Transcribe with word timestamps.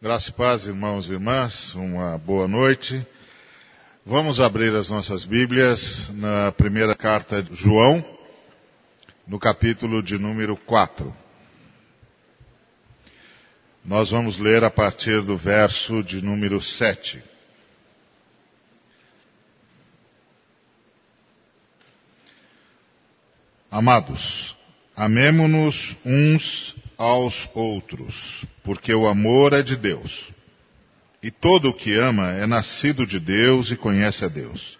Graça 0.00 0.28
e 0.28 0.32
paz, 0.34 0.66
irmãos 0.66 1.08
e 1.08 1.14
irmãs, 1.14 1.74
uma 1.74 2.18
boa 2.18 2.46
noite. 2.46 3.06
Vamos 4.04 4.38
abrir 4.38 4.76
as 4.76 4.90
nossas 4.90 5.24
Bíblias 5.24 6.10
na 6.10 6.52
primeira 6.52 6.94
carta 6.94 7.42
de 7.42 7.54
João, 7.54 8.04
no 9.26 9.38
capítulo 9.38 10.02
de 10.02 10.18
número 10.18 10.54
4. 10.54 11.16
Nós 13.82 14.10
vamos 14.10 14.38
ler 14.38 14.64
a 14.64 14.70
partir 14.70 15.22
do 15.22 15.34
verso 15.34 16.02
de 16.02 16.22
número 16.22 16.60
7. 16.60 17.24
Amados, 23.70 24.55
amemo-nos 24.96 25.94
uns 26.04 26.74
aos 26.96 27.48
outros, 27.54 28.46
porque 28.64 28.94
o 28.94 29.06
amor 29.06 29.52
é 29.52 29.62
de 29.62 29.76
Deus. 29.76 30.32
E 31.22 31.30
todo 31.30 31.68
o 31.68 31.74
que 31.74 31.92
ama 31.98 32.32
é 32.32 32.46
nascido 32.46 33.06
de 33.06 33.20
Deus 33.20 33.70
e 33.70 33.76
conhece 33.76 34.24
a 34.24 34.28
Deus. 34.28 34.78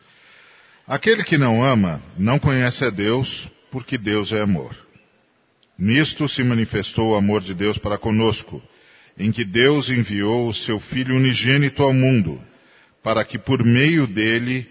Aquele 0.87 1.23
que 1.23 1.37
não 1.37 1.63
ama 1.63 2.01
não 2.17 2.39
conhece 2.39 2.85
a 2.85 2.91
Deus, 2.91 3.51
porque 3.71 3.99
Deus 3.99 4.33
é 4.33 4.41
amor. 4.41 4.75
Nisto 5.79 6.27
se 6.27 6.43
manifestou 6.43 7.11
o 7.11 7.17
amor 7.17 7.43
de 7.43 7.53
Deus 7.53 7.77
para 7.77 7.99
conosco, 7.99 8.63
em 9.19 9.31
que 9.31 9.45
Deus 9.45 9.91
enviou 9.91 10.49
o 10.49 10.55
seu 10.55 10.81
Filho 10.81 11.17
unigênito 11.17 11.83
ao 11.83 11.93
mundo, 11.93 12.43
para 13.03 13.25
que 13.25 13.39
por 13.39 13.63
meio 13.63 14.07
dele 14.07 14.67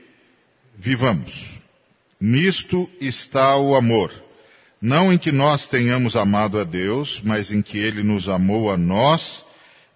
vivamos. 0.77 1.51
Nisto 2.19 2.89
está 2.99 3.57
o 3.57 3.75
amor 3.75 4.24
não 4.81 5.11
em 5.11 5.17
que 5.17 5.31
nós 5.31 5.67
tenhamos 5.67 6.15
amado 6.15 6.59
a 6.59 6.63
Deus, 6.63 7.21
mas 7.23 7.51
em 7.51 7.61
que 7.61 7.77
Ele 7.77 8.03
nos 8.03 8.27
amou 8.29 8.71
a 8.71 8.77
nós 8.77 9.43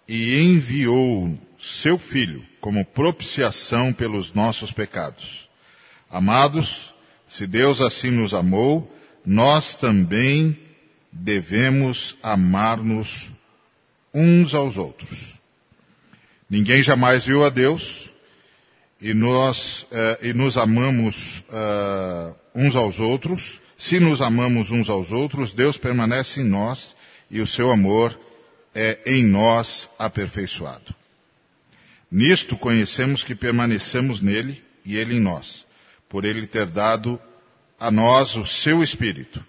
e 0.08 0.40
enviou 0.40 1.38
seu 1.60 1.98
Filho 1.98 2.44
como 2.60 2.86
propiciação 2.86 3.94
pelos 3.94 4.34
nossos 4.34 4.72
pecados. 4.72 5.48
Amados, 6.10 6.94
se 7.28 7.46
Deus 7.46 7.82
assim 7.82 8.10
nos 8.10 8.34
amou, 8.34 8.92
nós 9.26 9.76
também 9.76 10.58
devemos 11.12 12.18
amar-nos 12.24 13.30
uns 14.14 14.54
aos 14.54 14.78
outros. 14.78 15.34
Ninguém 16.50 16.82
jamais 16.82 17.26
viu 17.26 17.44
a 17.44 17.50
Deus 17.50 18.10
e 19.00 19.14
nós 19.14 19.86
eh, 19.92 20.20
e 20.24 20.34
nos 20.34 20.58
amamos 20.58 21.44
uh, 21.50 22.36
uns 22.56 22.76
aos 22.76 23.00
outros 23.00 23.62
se 23.80 23.98
nos 23.98 24.20
amamos 24.20 24.70
uns 24.72 24.90
aos 24.90 25.10
outros, 25.10 25.54
Deus 25.54 25.78
permanece 25.78 26.42
em 26.42 26.44
nós 26.44 26.94
e 27.32 27.40
o 27.40 27.48
seu 27.48 27.72
amor 27.72 28.20
é 28.76 29.00
em 29.06 29.26
nós 29.26 29.90
aperfeiçoado. 29.98 30.94
Nisto 32.12 32.58
conhecemos 32.58 33.24
que 33.24 33.34
permanecemos 33.34 34.22
nele 34.22 34.62
e 34.84 34.98
ele 34.98 35.16
em 35.16 35.22
nós, 35.22 35.66
por 36.10 36.26
ele 36.26 36.46
ter 36.46 36.66
dado 36.66 37.18
a 37.80 37.90
nós 37.90 38.36
o 38.36 38.46
seu 38.46 38.84
Espírito. 38.84 39.44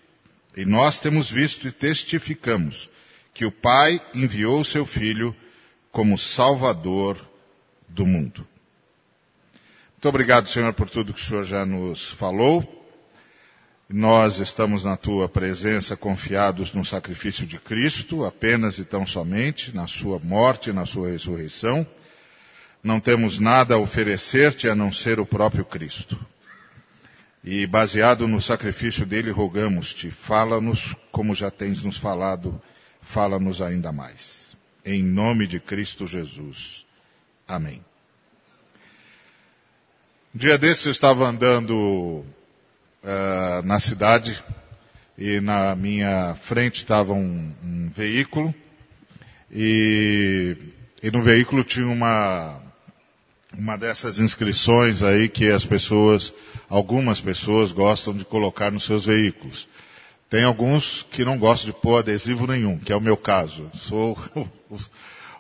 E 0.57 0.65
nós 0.65 1.01
temos 1.01 1.29
visto 1.29 1.67
e 1.67 1.73
testificamos 1.73 2.89
que 3.35 3.45
o 3.45 3.51
Pai 3.51 4.01
enviou 4.15 4.61
o 4.61 4.65
seu 4.65 4.87
Filho 4.87 5.35
como 5.91 6.17
Salvador 6.17 7.19
do 7.89 8.07
mundo. 8.07 8.47
Muito 9.95 10.09
obrigado, 10.09 10.49
Senhor, 10.49 10.73
por 10.73 10.89
tudo 10.89 11.13
que 11.13 11.21
o 11.21 11.25
Senhor 11.25 11.43
já 11.43 11.67
nos 11.67 12.13
falou. 12.13 12.80
Nós 13.93 14.39
estamos 14.39 14.85
na 14.85 14.97
tua 14.97 15.29
presença 15.29 15.97
confiados 15.97 16.73
no 16.73 16.85
sacrifício 16.85 17.45
de 17.45 17.59
Cristo, 17.59 18.25
apenas 18.25 18.79
e 18.79 18.85
tão 18.85 19.05
somente, 19.05 19.75
na 19.75 19.89
sua 19.89 20.21
morte 20.21 20.71
e 20.71 20.73
na 20.73 20.87
sua 20.87 21.09
ressurreição. 21.09 21.85
Não 22.85 23.01
temos 23.01 23.41
nada 23.41 23.75
a 23.75 23.79
oferecer-te 23.79 24.69
a 24.69 24.77
não 24.77 24.93
ser 24.93 25.19
o 25.19 25.27
próprio 25.27 25.65
Cristo. 25.65 26.17
E 27.43 27.67
baseado 27.67 28.29
no 28.29 28.41
sacrifício 28.41 29.05
dele, 29.05 29.33
rogamos-te, 29.33 30.09
fala-nos 30.09 30.95
como 31.11 31.35
já 31.35 31.51
tens 31.51 31.83
nos 31.83 31.99
falado, 31.99 32.63
fala-nos 33.01 33.61
ainda 33.61 33.91
mais. 33.91 34.57
Em 34.85 35.03
nome 35.03 35.49
de 35.49 35.59
Cristo 35.59 36.07
Jesus. 36.07 36.87
Amém. 37.49 37.85
Um 40.33 40.39
dia 40.39 40.57
desses 40.57 40.87
eu 40.87 40.93
estava 40.93 41.27
andando 41.27 42.25
uh, 43.03 43.67
na 43.67 43.81
cidade 43.81 44.43
e 45.17 45.41
na 45.41 45.75
minha 45.77 46.35
frente 46.47 46.77
estava 46.77 47.13
um, 47.13 47.53
um 47.63 47.91
veículo 47.95 48.55
e, 49.51 50.57
e, 51.03 51.11
no 51.11 51.23
veículo 51.23 51.65
tinha 51.65 51.87
uma 51.87 52.61
uma 53.57 53.77
dessas 53.77 54.19
inscrições 54.19 55.03
aí 55.03 55.29
que 55.29 55.51
as 55.51 55.65
pessoas, 55.65 56.33
algumas 56.69 57.21
pessoas 57.21 57.73
gostam 57.73 58.17
de 58.17 58.25
colocar 58.25 58.71
nos 58.71 58.87
seus 58.87 59.07
veículos. 59.07 59.67
Tem 60.29 60.45
alguns 60.45 61.05
que 61.11 61.25
não 61.25 61.37
gostam 61.37 61.73
de 61.73 61.77
pôr 61.81 61.99
adesivo 61.99 62.47
nenhum, 62.47 62.79
que 62.79 62.93
é 62.93 62.97
o 62.97 63.01
meu 63.01 63.17
caso. 63.17 63.69
Sou 63.75 64.17
o, 64.71 64.79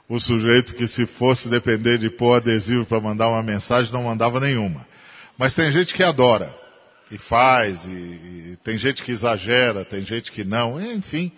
o 0.09 0.19
sujeito 0.19 0.75
que 0.75 0.89
se 0.89 1.07
fosse 1.07 1.49
depender 1.49 1.99
de 1.99 2.11
pôr 2.11 2.35
adesivo 2.35 2.85
para 2.85 3.01
mandar 3.01 3.29
uma 3.29 3.45
mensagem, 3.45 3.93
não 3.93 4.03
mandava 4.03 4.41
nenhuma. 4.41 4.85
Mas 5.39 5.55
tem 5.55 5.71
gente 5.71 5.95
que 5.95 6.03
adora 6.03 6.53
e 7.11 7.19
faz, 7.19 7.85
e, 7.87 7.91
e, 7.91 8.59
tem 8.63 8.79
gente 8.79 9.03
que 9.03 9.11
exagera, 9.11 9.85
tem 9.85 10.03
gente 10.03 10.31
que 10.31 10.45
não, 10.45 10.81
enfim, 10.81 11.33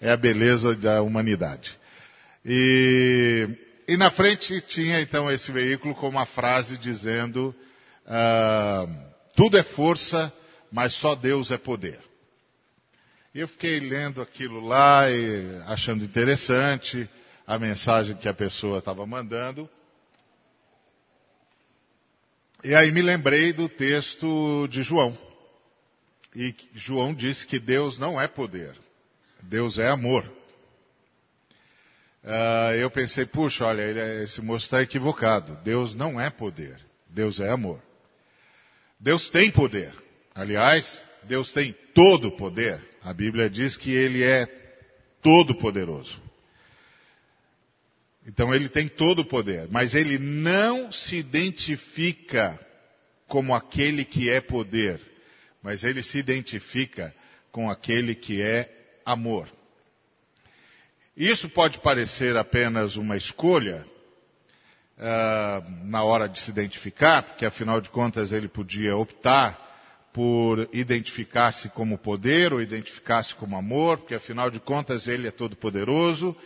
é 0.00 0.10
a 0.10 0.16
beleza 0.16 0.74
da 0.74 1.02
humanidade. 1.02 1.76
E, 2.44 3.48
e 3.86 3.96
na 3.96 4.10
frente 4.10 4.60
tinha 4.62 5.00
então 5.00 5.30
esse 5.30 5.52
veículo 5.52 5.94
com 5.94 6.08
uma 6.08 6.24
frase 6.24 6.78
dizendo: 6.78 7.54
ah, 8.06 8.86
tudo 9.36 9.58
é 9.58 9.62
força, 9.62 10.32
mas 10.72 10.94
só 10.94 11.14
Deus 11.14 11.50
é 11.50 11.58
poder. 11.58 12.00
E 13.34 13.40
eu 13.40 13.48
fiquei 13.48 13.78
lendo 13.78 14.22
aquilo 14.22 14.60
lá 14.66 15.10
e 15.10 15.62
achando 15.66 16.02
interessante 16.02 17.08
a 17.46 17.58
mensagem 17.58 18.16
que 18.16 18.28
a 18.28 18.34
pessoa 18.34 18.78
estava 18.78 19.06
mandando. 19.06 19.68
E 22.64 22.74
aí 22.74 22.90
me 22.90 23.00
lembrei 23.00 23.52
do 23.52 23.68
texto 23.68 24.66
de 24.68 24.82
João. 24.82 25.16
E 26.34 26.54
João 26.74 27.14
disse 27.14 27.46
que 27.46 27.58
Deus 27.58 27.98
não 27.98 28.20
é 28.20 28.26
poder, 28.26 28.76
Deus 29.44 29.78
é 29.78 29.88
amor. 29.88 30.24
Uh, 32.24 32.74
eu 32.80 32.90
pensei, 32.90 33.24
puxa, 33.24 33.64
olha, 33.64 33.82
ele, 33.82 34.00
é, 34.00 34.22
esse 34.24 34.42
moço 34.42 34.64
está 34.64 34.82
equivocado. 34.82 35.56
Deus 35.62 35.94
não 35.94 36.20
é 36.20 36.30
poder, 36.30 36.78
Deus 37.08 37.38
é 37.38 37.48
amor. 37.48 37.80
Deus 38.98 39.30
tem 39.30 39.50
poder. 39.52 39.94
Aliás, 40.34 41.04
Deus 41.22 41.52
tem 41.52 41.72
todo 41.94 42.32
poder. 42.32 42.82
A 43.02 43.12
Bíblia 43.12 43.48
diz 43.48 43.76
que 43.76 43.92
Ele 43.92 44.24
é 44.24 44.46
todo 45.22 45.54
poderoso. 45.58 46.20
Então 48.28 48.54
ele 48.54 48.68
tem 48.68 48.86
todo 48.86 49.20
o 49.20 49.24
poder, 49.24 49.68
mas 49.70 49.94
ele 49.94 50.18
não 50.18 50.92
se 50.92 51.16
identifica 51.16 52.60
como 53.26 53.54
aquele 53.54 54.04
que 54.04 54.28
é 54.28 54.38
poder, 54.38 55.00
mas 55.62 55.82
ele 55.82 56.02
se 56.02 56.18
identifica 56.18 57.14
com 57.50 57.70
aquele 57.70 58.14
que 58.14 58.42
é 58.42 58.70
amor. 59.02 59.48
Isso 61.16 61.48
pode 61.48 61.78
parecer 61.78 62.36
apenas 62.36 62.96
uma 62.96 63.16
escolha 63.16 63.86
uh, 64.98 65.86
na 65.86 66.02
hora 66.02 66.28
de 66.28 66.38
se 66.38 66.50
identificar, 66.50 67.22
porque 67.22 67.46
afinal 67.46 67.80
de 67.80 67.88
contas 67.88 68.30
ele 68.30 68.46
podia 68.46 68.94
optar 68.94 69.66
por 70.12 70.68
identificar-se 70.70 71.70
como 71.70 71.96
poder 71.96 72.52
ou 72.52 72.60
identificar-se 72.60 73.34
como 73.36 73.56
amor, 73.56 73.98
porque 73.98 74.14
afinal 74.14 74.50
de 74.50 74.60
contas 74.60 75.08
ele 75.08 75.26
é 75.26 75.30
todo 75.30 75.56
poderoso 75.56 76.36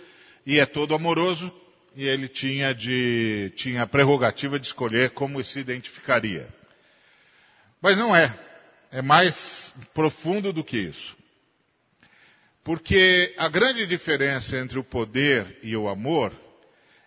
e 0.46 0.60
é 0.60 0.66
todo 0.66 0.94
amoroso, 0.94 1.52
e 1.94 2.06
ele 2.06 2.28
tinha, 2.28 2.74
de, 2.74 3.52
tinha 3.56 3.82
a 3.82 3.86
prerrogativa 3.86 4.58
de 4.58 4.66
escolher 4.66 5.10
como 5.10 5.42
se 5.44 5.60
identificaria. 5.60 6.48
Mas 7.80 7.96
não 7.96 8.14
é. 8.14 8.38
É 8.90 9.02
mais 9.02 9.72
profundo 9.94 10.52
do 10.52 10.62
que 10.62 10.78
isso. 10.78 11.16
Porque 12.62 13.34
a 13.36 13.48
grande 13.48 13.86
diferença 13.86 14.56
entre 14.56 14.78
o 14.78 14.84
poder 14.84 15.58
e 15.62 15.76
o 15.76 15.88
amor 15.88 16.32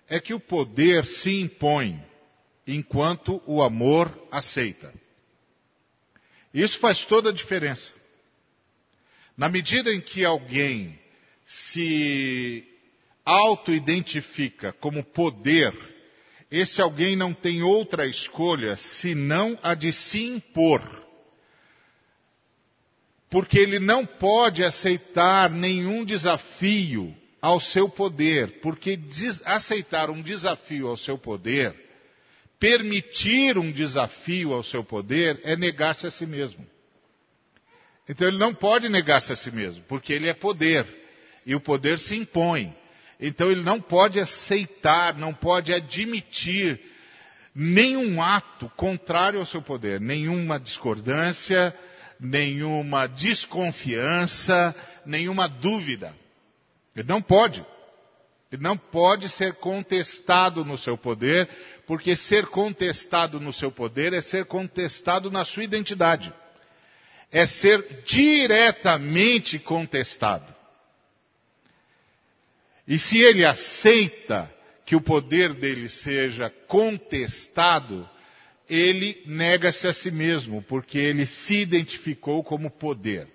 é 0.08 0.20
que 0.20 0.34
o 0.34 0.40
poder 0.40 1.06
se 1.06 1.32
impõe 1.40 2.04
enquanto 2.68 3.42
o 3.46 3.62
amor 3.62 4.12
aceita. 4.32 4.94
Isso 6.54 6.80
faz 6.80 7.06
toda 7.06 7.30
a 7.30 7.34
diferença. 7.34 7.92
Na 9.38 9.50
medida 9.50 9.92
em 9.92 10.02
que 10.02 10.26
alguém 10.26 11.00
se 11.46 12.68
auto-identifica 13.26 14.72
como 14.74 15.04
poder, 15.04 15.74
esse 16.52 16.80
alguém 16.82 17.16
não 17.16 17.34
tem 17.34 17.64
outra 17.64 18.06
escolha 18.06 18.78
senão 18.78 19.58
a 19.64 19.74
de 19.74 19.92
se 19.92 20.24
impor. 20.24 21.04
Porque 23.30 23.58
ele 23.58 23.80
não 23.80 24.06
pode 24.06 24.64
aceitar 24.64 25.50
nenhum 25.50 26.06
desafio 26.06 27.14
ao 27.42 27.60
seu 27.60 27.90
poder, 27.90 28.60
porque 28.62 28.98
aceitar 29.44 30.10
um 30.10 30.22
desafio 30.22 30.88
ao 30.88 30.96
seu 30.96 31.18
poder, 31.18 31.76
permitir 32.60 33.58
um 33.58 33.72
desafio 33.72 34.54
ao 34.54 34.64
seu 34.64 34.84
poder, 34.84 35.40
é 35.44 35.56
negar-se 35.56 36.08
a 36.08 36.12
si 36.12 36.26
mesmo. 36.26 36.66
Então 38.08 38.28
ele 38.28 38.38
não 38.38 38.54
pode 38.54 38.88
negar-se 38.88 39.34
a 39.34 39.36
si 39.36 39.52
mesmo, 39.52 39.84
porque 39.88 40.14
ele 40.14 40.30
é 40.30 40.34
poder, 40.34 40.88
e 41.46 41.56
o 41.56 41.60
poder 41.60 42.00
se 42.00 42.16
impõe. 42.16 42.76
Então 43.20 43.50
ele 43.50 43.64
não 43.64 43.80
pode 43.80 44.20
aceitar, 44.20 45.16
não 45.16 45.34
pode 45.34 45.74
admitir 45.74 46.80
nenhum 47.54 48.22
ato 48.22 48.70
contrário 48.76 49.40
ao 49.40 49.46
seu 49.46 49.62
poder, 49.62 50.02
nenhuma 50.02 50.60
discordância, 50.60 51.74
nenhuma 52.20 53.08
desconfiança, 53.08 54.76
nenhuma 55.06 55.48
dúvida. 55.48 56.14
Ele 56.96 57.08
não 57.08 57.22
pode. 57.22 57.66
Ele 58.52 58.62
não 58.62 58.78
pode 58.78 59.28
ser 59.30 59.56
contestado 59.56 60.64
no 60.64 60.78
seu 60.78 60.98
poder, 60.98 61.50
porque 61.86 62.16
ser 62.16 62.46
contestado 62.48 63.40
no 63.40 63.52
seu 63.52 63.72
poder 63.72 64.14
é 64.14 64.22
ser 64.22 64.46
contestado 64.46 65.30
na 65.30 65.44
sua 65.44 65.64
identidade. 65.64 66.32
É 67.32 67.46
ser 67.46 68.04
diretamente 68.06 69.60
contestado. 69.60 70.55
E 72.88 73.00
se 73.00 73.18
ele 73.18 73.46
aceita 73.46 74.54
que 74.86 74.96
o 74.96 75.02
poder 75.02 75.54
dele 75.54 75.90
seja 75.90 76.50
contestado, 76.68 78.08
ele 78.70 79.24
nega-se 79.26 79.88
a 79.88 79.94
si 79.94 80.12
mesmo, 80.12 80.62
porque 80.64 80.98
ele 80.98 81.26
se 81.26 81.62
identificou 81.62 82.44
como 82.44 82.70
poder. 82.70 83.28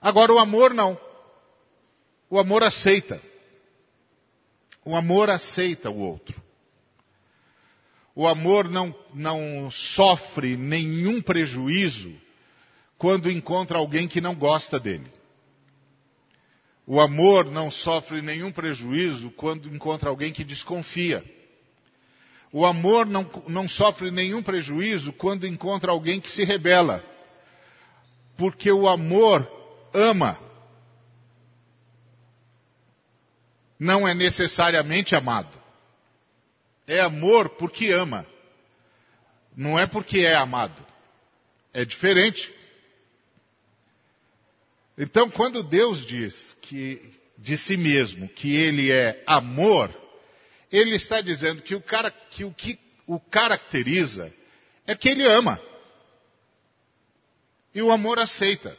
Agora, 0.00 0.32
o 0.32 0.38
amor 0.38 0.72
não. 0.72 0.98
O 2.30 2.38
amor 2.38 2.62
aceita. 2.62 3.20
O 4.84 4.96
amor 4.96 5.28
aceita 5.28 5.90
o 5.90 5.98
outro. 5.98 6.40
O 8.14 8.26
amor 8.26 8.68
não, 8.68 8.94
não 9.14 9.70
sofre 9.70 10.56
nenhum 10.56 11.20
prejuízo 11.20 12.12
quando 12.96 13.30
encontra 13.30 13.78
alguém 13.78 14.08
que 14.08 14.20
não 14.20 14.34
gosta 14.34 14.80
dele. 14.80 15.17
O 16.90 17.02
amor 17.02 17.44
não 17.44 17.70
sofre 17.70 18.22
nenhum 18.22 18.50
prejuízo 18.50 19.30
quando 19.32 19.68
encontra 19.68 20.08
alguém 20.08 20.32
que 20.32 20.42
desconfia. 20.42 21.22
O 22.50 22.64
amor 22.64 23.04
não, 23.04 23.30
não 23.46 23.68
sofre 23.68 24.10
nenhum 24.10 24.42
prejuízo 24.42 25.12
quando 25.12 25.46
encontra 25.46 25.92
alguém 25.92 26.18
que 26.18 26.30
se 26.30 26.44
rebela. 26.44 27.04
Porque 28.38 28.72
o 28.72 28.88
amor 28.88 29.46
ama. 29.92 30.38
Não 33.78 34.08
é 34.08 34.14
necessariamente 34.14 35.14
amado. 35.14 35.60
É 36.86 37.02
amor 37.02 37.50
porque 37.50 37.92
ama. 37.92 38.24
Não 39.54 39.78
é 39.78 39.86
porque 39.86 40.20
é 40.20 40.36
amado. 40.36 40.82
É 41.74 41.84
diferente. 41.84 42.50
Então, 44.98 45.30
quando 45.30 45.62
Deus 45.62 46.04
diz 46.04 46.56
que 46.60 47.14
de 47.38 47.56
si 47.56 47.76
mesmo 47.76 48.28
que 48.28 48.56
ele 48.56 48.90
é 48.90 49.22
amor, 49.24 49.94
ele 50.72 50.96
está 50.96 51.20
dizendo 51.20 51.62
que 51.62 51.76
o, 51.76 51.80
cara, 51.80 52.10
que 52.10 52.44
o 52.44 52.52
que 52.52 52.76
o 53.06 53.20
caracteriza 53.20 54.34
é 54.84 54.96
que 54.96 55.08
ele 55.08 55.24
ama. 55.24 55.60
E 57.72 57.80
o 57.80 57.92
amor 57.92 58.18
aceita. 58.18 58.76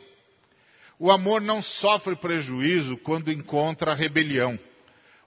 O 1.00 1.10
amor 1.10 1.40
não 1.40 1.62
sofre 1.62 2.18
prejuízo 2.18 2.98
quando 2.98 3.32
encontra 3.32 3.94
rebelião. 3.94 4.60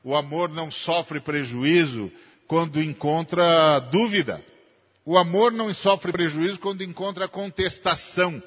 O 0.04 0.14
amor 0.14 0.50
não 0.50 0.70
sofre 0.70 1.20
prejuízo 1.20 2.12
quando 2.46 2.82
encontra 2.82 3.78
dúvida. 3.78 4.44
O 5.06 5.16
amor 5.16 5.52
não 5.52 5.72
sofre 5.72 6.12
prejuízo 6.12 6.58
quando 6.58 6.84
encontra 6.84 7.26
contestação. 7.26 8.42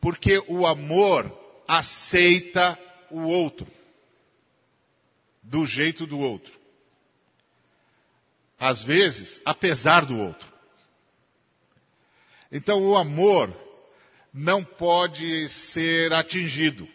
Porque 0.00 0.42
o 0.48 0.66
amor 0.66 1.43
aceita 1.66 2.78
o 3.10 3.22
outro, 3.22 3.66
do 5.42 5.66
jeito 5.66 6.06
do 6.06 6.18
outro. 6.18 6.58
Às 8.58 8.82
vezes, 8.82 9.40
apesar 9.44 10.04
do 10.06 10.18
outro. 10.18 10.52
Então, 12.50 12.82
o 12.82 12.96
amor 12.96 13.54
não 14.32 14.64
pode 14.64 15.48
ser 15.48 16.12
atingido, 16.12 16.88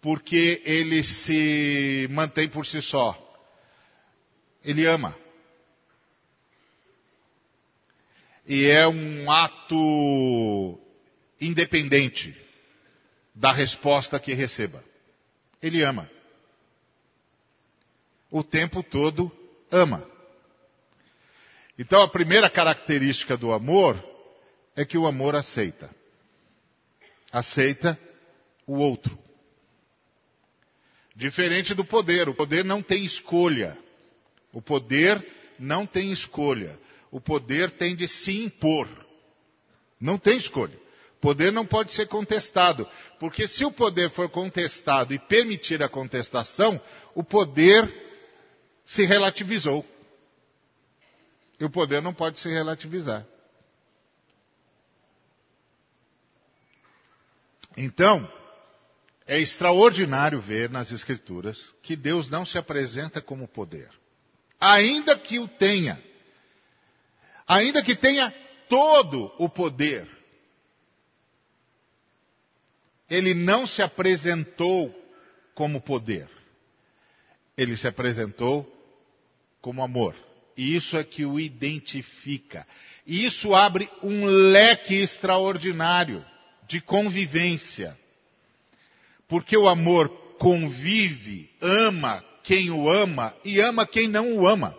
porque 0.00 0.62
ele 0.64 1.02
se 1.02 2.08
mantém 2.10 2.48
por 2.48 2.64
si 2.64 2.80
só. 2.80 3.16
Ele 4.64 4.86
ama. 4.86 5.16
E 8.46 8.66
é 8.66 8.86
um 8.88 9.30
ato 9.30 10.78
independente 11.40 12.36
da 13.34 13.52
resposta 13.52 14.18
que 14.18 14.34
receba. 14.34 14.84
Ele 15.62 15.82
ama. 15.82 16.10
O 18.30 18.44
tempo 18.44 18.82
todo 18.82 19.30
ama. 19.70 20.06
Então 21.78 22.02
a 22.02 22.08
primeira 22.08 22.50
característica 22.50 23.36
do 23.36 23.52
amor 23.52 24.02
é 24.76 24.84
que 24.84 24.98
o 24.98 25.06
amor 25.06 25.34
aceita. 25.34 25.90
Aceita 27.32 27.98
o 28.66 28.74
outro. 28.74 29.18
Diferente 31.14 31.74
do 31.74 31.84
poder. 31.84 32.28
O 32.28 32.34
poder 32.34 32.64
não 32.64 32.82
tem 32.82 33.04
escolha. 33.04 33.76
O 34.52 34.60
poder 34.60 35.24
não 35.58 35.86
tem 35.86 36.12
escolha. 36.12 36.78
O 37.10 37.20
poder 37.20 37.70
tem 37.70 37.96
de 37.96 38.06
se 38.06 38.42
impor. 38.42 38.88
Não 40.00 40.18
tem 40.18 40.36
escolha. 40.36 40.78
Poder 41.20 41.52
não 41.52 41.66
pode 41.66 41.92
ser 41.92 42.06
contestado, 42.08 42.88
porque 43.18 43.46
se 43.46 43.64
o 43.64 43.70
poder 43.70 44.10
for 44.10 44.30
contestado 44.30 45.12
e 45.12 45.18
permitir 45.18 45.82
a 45.82 45.88
contestação, 45.88 46.80
o 47.14 47.22
poder 47.22 47.92
se 48.86 49.04
relativizou. 49.04 49.84
E 51.58 51.64
o 51.64 51.70
poder 51.70 52.00
não 52.00 52.14
pode 52.14 52.38
se 52.38 52.48
relativizar. 52.48 53.26
Então, 57.76 58.26
é 59.26 59.38
extraordinário 59.38 60.40
ver 60.40 60.70
nas 60.70 60.90
Escrituras 60.90 61.58
que 61.82 61.94
Deus 61.96 62.30
não 62.30 62.46
se 62.46 62.56
apresenta 62.56 63.20
como 63.20 63.46
poder. 63.46 63.90
Ainda 64.58 65.18
que 65.18 65.38
o 65.38 65.46
tenha. 65.46 66.02
Ainda 67.46 67.82
que 67.82 67.94
tenha 67.94 68.32
todo 68.68 69.32
o 69.38 69.48
poder 69.48 70.19
ele 73.10 73.34
não 73.34 73.66
se 73.66 73.82
apresentou 73.82 74.94
como 75.54 75.80
poder. 75.80 76.28
Ele 77.56 77.76
se 77.76 77.88
apresentou 77.88 78.64
como 79.60 79.82
amor. 79.82 80.14
E 80.56 80.76
isso 80.76 80.96
é 80.96 81.02
que 81.02 81.26
o 81.26 81.38
identifica. 81.38 82.66
E 83.04 83.24
isso 83.24 83.54
abre 83.54 83.90
um 84.02 84.24
leque 84.24 84.94
extraordinário 84.94 86.24
de 86.68 86.80
convivência. 86.80 87.98
Porque 89.26 89.56
o 89.56 89.68
amor 89.68 90.08
convive, 90.38 91.50
ama 91.60 92.24
quem 92.44 92.70
o 92.70 92.88
ama 92.88 93.34
e 93.44 93.60
ama 93.60 93.86
quem 93.86 94.08
não 94.08 94.36
o 94.36 94.46
ama. 94.46 94.76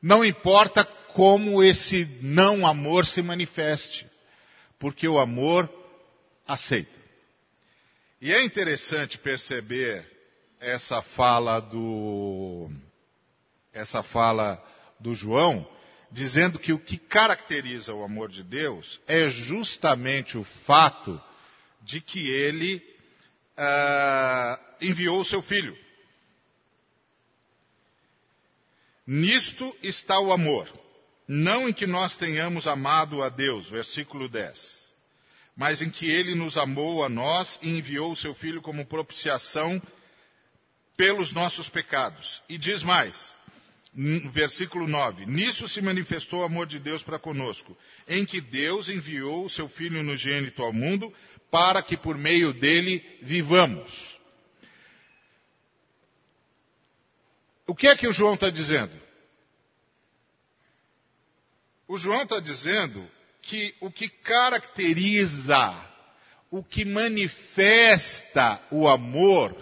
Não 0.00 0.24
importa 0.24 0.84
como 0.84 1.62
esse 1.62 2.04
não 2.20 2.66
amor 2.66 3.06
se 3.06 3.22
manifeste, 3.22 4.06
porque 4.78 5.08
o 5.08 5.18
amor 5.18 5.68
aceita. 6.46 6.98
E 8.20 8.32
é 8.32 8.42
interessante 8.44 9.18
perceber 9.18 10.10
essa 10.60 11.02
fala 11.02 11.60
do 11.60 12.70
essa 13.72 14.02
fala 14.02 14.62
do 14.98 15.12
João, 15.12 15.68
dizendo 16.10 16.58
que 16.58 16.72
o 16.72 16.78
que 16.78 16.96
caracteriza 16.96 17.92
o 17.92 18.02
amor 18.02 18.30
de 18.30 18.42
Deus 18.42 18.98
é 19.06 19.28
justamente 19.28 20.38
o 20.38 20.44
fato 20.64 21.20
de 21.82 22.00
que 22.00 22.30
ele 22.30 22.76
uh, 23.58 24.58
enviou 24.80 25.20
o 25.20 25.24
seu 25.26 25.42
filho. 25.42 25.76
Nisto 29.06 29.76
está 29.82 30.18
o 30.18 30.32
amor, 30.32 30.66
não 31.28 31.68
em 31.68 31.72
que 31.72 31.86
nós 31.86 32.16
tenhamos 32.16 32.66
amado 32.66 33.22
a 33.22 33.28
Deus, 33.28 33.68
versículo 33.68 34.26
10 34.26 34.85
mas 35.56 35.80
em 35.80 35.88
que 35.88 36.08
ele 36.10 36.34
nos 36.34 36.58
amou 36.58 37.02
a 37.02 37.08
nós 37.08 37.58
e 37.62 37.70
enviou 37.70 38.12
o 38.12 38.16
seu 38.16 38.34
Filho 38.34 38.60
como 38.60 38.84
propiciação 38.84 39.80
pelos 40.96 41.32
nossos 41.32 41.68
pecados. 41.68 42.42
E 42.46 42.58
diz 42.58 42.82
mais, 42.82 43.34
versículo 44.30 44.86
9: 44.86 45.24
Nisso 45.24 45.66
se 45.66 45.80
manifestou 45.80 46.40
o 46.40 46.44
amor 46.44 46.66
de 46.66 46.78
Deus 46.78 47.02
para 47.02 47.18
conosco, 47.18 47.76
em 48.06 48.26
que 48.26 48.40
Deus 48.40 48.90
enviou 48.90 49.46
o 49.46 49.50
seu 49.50 49.66
Filho 49.68 50.00
unigênito 50.00 50.62
ao 50.62 50.72
mundo 50.72 51.12
para 51.50 51.82
que 51.82 51.96
por 51.96 52.18
meio 52.18 52.52
dele 52.52 53.02
vivamos. 53.22 53.90
O 57.66 57.74
que 57.74 57.88
é 57.88 57.96
que 57.96 58.06
o 58.06 58.12
João 58.12 58.34
está 58.34 58.50
dizendo? 58.50 58.94
O 61.88 61.96
João 61.96 62.22
está 62.22 62.40
dizendo 62.40 63.08
que 63.48 63.74
o 63.80 63.90
que 63.90 64.08
caracteriza, 64.08 65.74
o 66.50 66.62
que 66.62 66.84
manifesta 66.84 68.60
o 68.70 68.88
amor, 68.88 69.56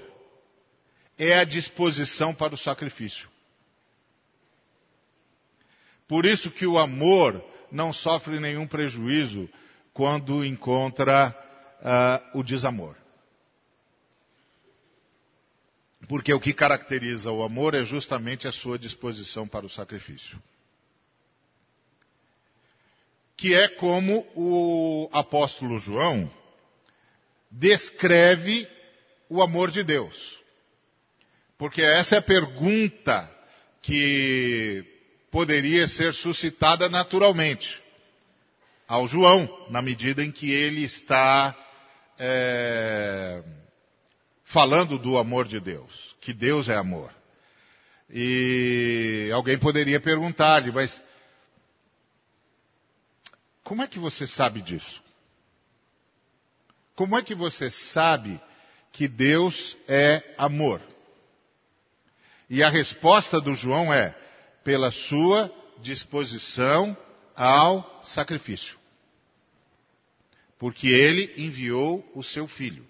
é 1.18 1.38
a 1.38 1.44
disposição 1.44 2.34
para 2.34 2.54
o 2.54 2.58
sacrifício. 2.58 3.28
Por 6.08 6.26
isso 6.26 6.50
que 6.50 6.66
o 6.66 6.78
amor 6.78 7.42
não 7.70 7.92
sofre 7.92 8.40
nenhum 8.40 8.66
prejuízo 8.66 9.48
quando 9.92 10.44
encontra 10.44 11.34
uh, 11.80 12.38
o 12.38 12.42
desamor. 12.42 12.96
Porque 16.08 16.32
o 16.32 16.40
que 16.40 16.52
caracteriza 16.52 17.30
o 17.30 17.42
amor 17.42 17.74
é 17.74 17.84
justamente 17.84 18.46
a 18.46 18.52
sua 18.52 18.78
disposição 18.78 19.48
para 19.48 19.64
o 19.64 19.70
sacrifício. 19.70 20.38
Que 23.36 23.54
é 23.54 23.68
como 23.68 24.26
o 24.34 25.08
apóstolo 25.12 25.78
João 25.78 26.30
descreve 27.50 28.68
o 29.28 29.42
amor 29.42 29.70
de 29.70 29.82
Deus. 29.82 30.38
Porque 31.56 31.82
essa 31.82 32.16
é 32.16 32.18
a 32.18 32.22
pergunta 32.22 33.30
que 33.82 34.84
poderia 35.30 35.86
ser 35.86 36.12
suscitada 36.12 36.88
naturalmente 36.88 37.82
ao 38.86 39.06
João, 39.08 39.66
na 39.70 39.80
medida 39.80 40.22
em 40.22 40.30
que 40.30 40.50
ele 40.50 40.84
está 40.84 41.56
é, 42.18 43.42
falando 44.44 44.98
do 44.98 45.18
amor 45.18 45.46
de 45.46 45.58
Deus, 45.58 46.14
que 46.20 46.32
Deus 46.32 46.68
é 46.68 46.76
amor. 46.76 47.10
E 48.10 49.30
alguém 49.32 49.58
poderia 49.58 50.00
perguntar-lhe, 50.00 50.70
mas 50.70 51.02
como 53.64 53.83
é 53.83 53.88
que 53.88 53.99
você 53.99 54.26
sabe 54.26 54.61
disso? 54.61 55.02
Como 56.94 57.16
é 57.16 57.23
que 57.23 57.35
você 57.35 57.71
sabe 57.71 58.40
que 58.92 59.09
Deus 59.09 59.76
é 59.88 60.35
amor? 60.37 60.80
E 62.49 62.62
a 62.62 62.68
resposta 62.68 63.40
do 63.40 63.54
João 63.54 63.92
é: 63.92 64.14
pela 64.62 64.90
sua 64.90 65.50
disposição 65.80 66.97
ao 67.35 68.02
sacrifício. 68.04 68.78
Porque 70.59 70.88
ele 70.88 71.33
enviou 71.37 72.09
o 72.14 72.23
seu 72.23 72.47
filho. 72.47 72.87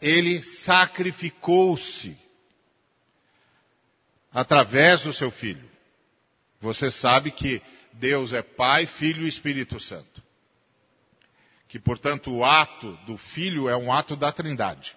Ele 0.00 0.42
sacrificou-se 0.42 2.16
através 4.32 5.02
do 5.02 5.12
seu 5.12 5.30
filho. 5.30 5.68
Você 6.60 6.90
sabe 6.90 7.30
que 7.30 7.62
Deus 7.98 8.32
é 8.32 8.42
Pai, 8.42 8.86
Filho 8.86 9.24
e 9.24 9.28
Espírito 9.28 9.78
Santo. 9.80 10.22
Que, 11.68 11.78
portanto, 11.78 12.30
o 12.30 12.44
ato 12.44 12.92
do 13.04 13.18
filho 13.18 13.68
é 13.68 13.76
um 13.76 13.92
ato 13.92 14.16
da 14.16 14.32
Trindade. 14.32 14.96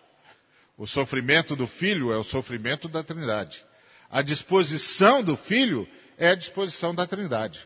O 0.77 0.87
sofrimento 0.87 1.55
do 1.55 1.67
filho 1.67 2.11
é 2.13 2.17
o 2.17 2.23
sofrimento 2.23 2.87
da 2.87 3.03
Trindade. 3.03 3.63
A 4.09 4.21
disposição 4.21 5.21
do 5.23 5.35
filho 5.35 5.87
é 6.17 6.29
a 6.29 6.35
disposição 6.35 6.93
da 6.95 7.05
Trindade. 7.05 7.59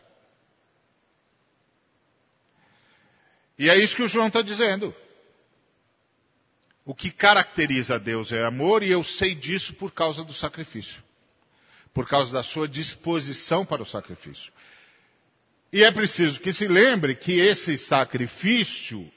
E 3.58 3.70
é 3.70 3.76
isso 3.78 3.96
que 3.96 4.02
o 4.02 4.08
João 4.08 4.26
está 4.26 4.42
dizendo. 4.42 4.94
O 6.84 6.94
que 6.94 7.10
caracteriza 7.10 7.98
Deus 7.98 8.30
é 8.30 8.44
amor, 8.44 8.82
e 8.82 8.90
eu 8.90 9.02
sei 9.02 9.34
disso 9.34 9.74
por 9.74 9.92
causa 9.92 10.22
do 10.24 10.32
sacrifício. 10.32 11.02
Por 11.92 12.08
causa 12.08 12.32
da 12.32 12.42
sua 12.42 12.68
disposição 12.68 13.64
para 13.64 13.82
o 13.82 13.86
sacrifício. 13.86 14.52
E 15.72 15.82
é 15.82 15.90
preciso 15.92 16.40
que 16.40 16.52
se 16.52 16.66
lembre 16.66 17.14
que 17.14 17.40
esse 17.40 17.76
sacrifício 17.76 19.10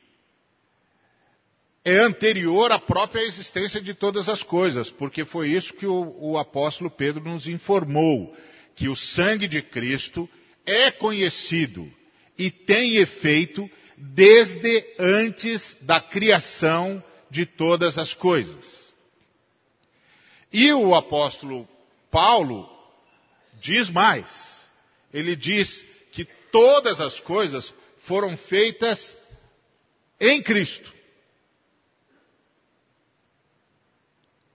é 1.86 1.98
anterior 2.00 2.72
à 2.72 2.80
própria 2.80 3.22
existência 3.22 3.80
de 3.82 3.94
todas 3.94 4.28
as 4.28 4.44
coisas, 4.44 4.90
porque 4.90 5.26
foi 5.26 5.50
isso 5.50 5.74
que 5.74 5.86
o, 5.86 6.16
o 6.20 6.38
apóstolo 6.38 6.90
Pedro 6.90 7.24
nos 7.24 7.48
informou, 7.48 8.36
que 8.76 8.90
o 8.90 8.96
sangue 8.96 9.48
de 9.48 9.62
Cristo 9.62 10.30
é 10.66 10.92
conhecido 10.92 11.92
e 12.38 12.52
tem 12.52 12.98
efeito 12.98 13.70
desde 13.98 14.86
antes 14.98 15.78
da 15.82 16.00
criação 16.00 17.04
de 17.30 17.46
todas 17.46 17.98
as 17.98 18.14
coisas. 18.14 18.94
E 20.52 20.72
o 20.74 20.96
apóstolo 20.96 21.68
Paulo 22.10 22.68
diz 23.60 23.90
mais. 23.90 24.28
Ele 25.14 25.36
diz 25.36 25.86
todas 26.52 27.00
as 27.00 27.20
coisas 27.20 27.74
foram 28.00 28.38
feitas 28.38 29.18
em 30.20 30.42
Cristo. 30.42 31.00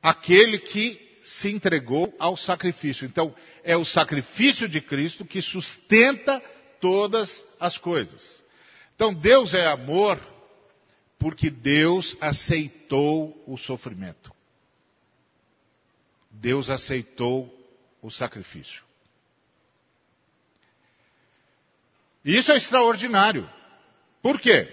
aquele 0.04 0.58
que 0.58 1.00
se 1.22 1.50
entregou 1.50 2.14
ao 2.18 2.36
sacrifício. 2.36 3.06
Então, 3.06 3.34
é 3.62 3.74
o 3.74 3.86
sacrifício 3.86 4.68
de 4.68 4.82
Cristo 4.82 5.24
que 5.24 5.40
sustenta 5.40 6.42
todas 6.78 7.42
as 7.58 7.78
coisas. 7.78 8.44
Então, 8.94 9.14
Deus 9.14 9.54
é 9.54 9.66
amor 9.66 10.20
porque 11.18 11.48
Deus 11.48 12.14
aceitou 12.20 13.42
o 13.46 13.56
sofrimento. 13.56 14.30
Deus 16.30 16.68
aceitou 16.68 17.50
o 18.02 18.10
sacrifício. 18.10 18.84
E 22.24 22.38
isso 22.38 22.50
é 22.50 22.56
extraordinário. 22.56 23.48
Por 24.22 24.40
quê? 24.40 24.66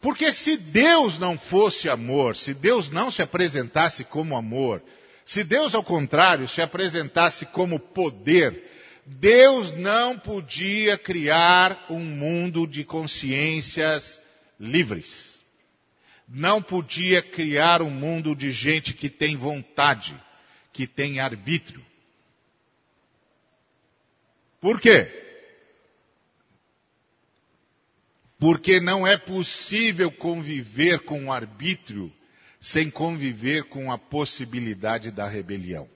Porque 0.00 0.32
se 0.32 0.56
Deus 0.56 1.18
não 1.18 1.38
fosse 1.38 1.88
amor, 1.88 2.36
se 2.36 2.54
Deus 2.54 2.90
não 2.90 3.10
se 3.10 3.22
apresentasse 3.22 4.04
como 4.04 4.36
amor, 4.36 4.82
se 5.24 5.44
Deus, 5.44 5.74
ao 5.74 5.84
contrário, 5.84 6.48
se 6.48 6.62
apresentasse 6.62 7.46
como 7.46 7.78
poder, 7.78 8.64
Deus 9.04 9.72
não 9.76 10.18
podia 10.18 10.96
criar 10.96 11.86
um 11.90 12.00
mundo 12.00 12.66
de 12.66 12.84
consciências 12.84 14.20
livres. 14.58 15.38
Não 16.28 16.62
podia 16.62 17.22
criar 17.22 17.82
um 17.82 17.90
mundo 17.90 18.34
de 18.34 18.50
gente 18.50 18.94
que 18.94 19.08
tem 19.08 19.36
vontade, 19.36 20.14
que 20.72 20.86
tem 20.86 21.20
arbítrio. 21.20 21.84
Por 24.60 24.80
quê? 24.80 25.27
Porque 28.38 28.80
não 28.80 29.06
é 29.06 29.16
possível 29.16 30.10
conviver 30.12 31.00
com 31.00 31.26
o 31.26 31.32
arbítrio 31.32 32.12
sem 32.60 32.90
conviver 32.90 33.64
com 33.64 33.90
a 33.90 33.98
possibilidade 33.98 35.10
da 35.10 35.28
rebelião. 35.28 35.88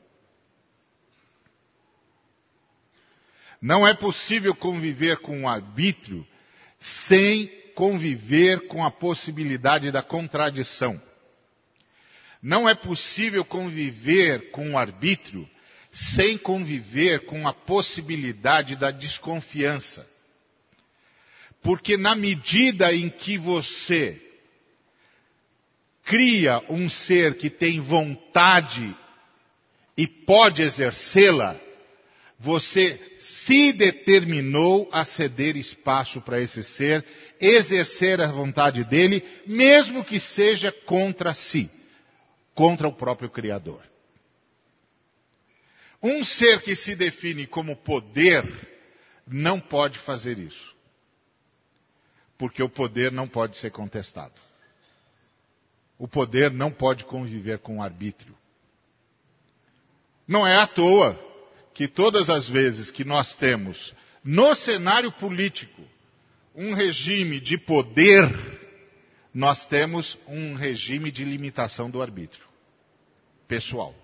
Não 3.60 3.86
é 3.86 3.94
possível 3.94 4.54
conviver 4.54 5.18
com 5.18 5.42
o 5.42 5.48
arbítrio 5.48 6.26
sem 6.80 7.46
conviver 7.76 8.66
com 8.66 8.84
a 8.84 8.90
possibilidade 8.90 9.92
da 9.92 10.02
contradição. 10.02 11.00
Não 12.42 12.68
é 12.68 12.74
possível 12.74 13.44
conviver 13.44 14.50
com 14.50 14.72
o 14.72 14.78
arbítrio 14.78 15.48
sem 15.92 16.36
conviver 16.36 17.24
com 17.26 17.46
a 17.46 17.54
possibilidade 17.54 18.74
da 18.74 18.90
desconfiança. 18.90 20.04
Porque 21.62 21.96
na 21.96 22.14
medida 22.16 22.92
em 22.92 23.08
que 23.08 23.38
você 23.38 24.20
cria 26.02 26.60
um 26.68 26.90
ser 26.90 27.36
que 27.36 27.48
tem 27.48 27.80
vontade 27.80 28.94
e 29.96 30.06
pode 30.06 30.60
exercê-la, 30.60 31.56
você 32.36 33.00
se 33.20 33.72
determinou 33.72 34.88
a 34.90 35.04
ceder 35.04 35.56
espaço 35.56 36.20
para 36.20 36.40
esse 36.40 36.64
ser, 36.64 37.04
exercer 37.40 38.20
a 38.20 38.32
vontade 38.32 38.82
dele, 38.82 39.22
mesmo 39.46 40.04
que 40.04 40.18
seja 40.18 40.72
contra 40.72 41.32
si, 41.32 41.70
contra 42.52 42.88
o 42.88 42.92
próprio 42.92 43.30
Criador. 43.30 43.82
Um 46.02 46.24
ser 46.24 46.62
que 46.62 46.74
se 46.74 46.96
define 46.96 47.46
como 47.46 47.76
poder 47.76 48.44
não 49.24 49.60
pode 49.60 50.00
fazer 50.00 50.36
isso 50.36 50.72
porque 52.42 52.60
o 52.60 52.68
poder 52.68 53.12
não 53.12 53.28
pode 53.28 53.56
ser 53.56 53.70
contestado. 53.70 54.34
O 55.96 56.08
poder 56.08 56.50
não 56.50 56.72
pode 56.72 57.04
conviver 57.04 57.60
com 57.60 57.78
o 57.78 57.80
arbítrio. 57.80 58.36
Não 60.26 60.44
é 60.44 60.56
à 60.56 60.66
toa 60.66 61.16
que 61.72 61.86
todas 61.86 62.28
as 62.28 62.48
vezes 62.48 62.90
que 62.90 63.04
nós 63.04 63.36
temos 63.36 63.94
no 64.24 64.56
cenário 64.56 65.12
político 65.12 65.84
um 66.52 66.74
regime 66.74 67.38
de 67.38 67.56
poder, 67.56 68.28
nós 69.32 69.64
temos 69.64 70.18
um 70.26 70.54
regime 70.54 71.12
de 71.12 71.22
limitação 71.22 71.88
do 71.88 72.02
arbítrio 72.02 72.44
pessoal. 73.46 73.94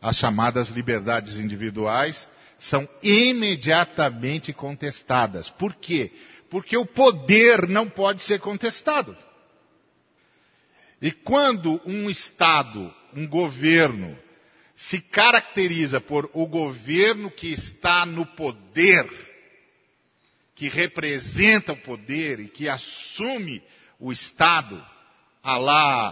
As 0.00 0.16
chamadas 0.16 0.70
liberdades 0.70 1.36
individuais 1.36 2.26
são 2.58 2.88
imediatamente 3.02 4.50
contestadas. 4.54 5.50
Por 5.50 5.74
quê? 5.74 6.10
Porque 6.50 6.76
o 6.76 6.84
poder 6.84 7.68
não 7.68 7.88
pode 7.88 8.22
ser 8.22 8.40
contestado. 8.40 9.16
E 11.00 11.12
quando 11.12 11.80
um 11.86 12.10
Estado, 12.10 12.92
um 13.14 13.26
governo, 13.26 14.18
se 14.74 15.00
caracteriza 15.00 16.00
por 16.00 16.28
o 16.34 16.46
governo 16.46 17.30
que 17.30 17.52
está 17.52 18.04
no 18.04 18.26
poder, 18.26 19.08
que 20.54 20.68
representa 20.68 21.72
o 21.72 21.80
poder 21.80 22.40
e 22.40 22.48
que 22.48 22.68
assume 22.68 23.62
o 23.98 24.10
Estado, 24.10 24.84
a 25.42 25.56
lá 25.56 26.08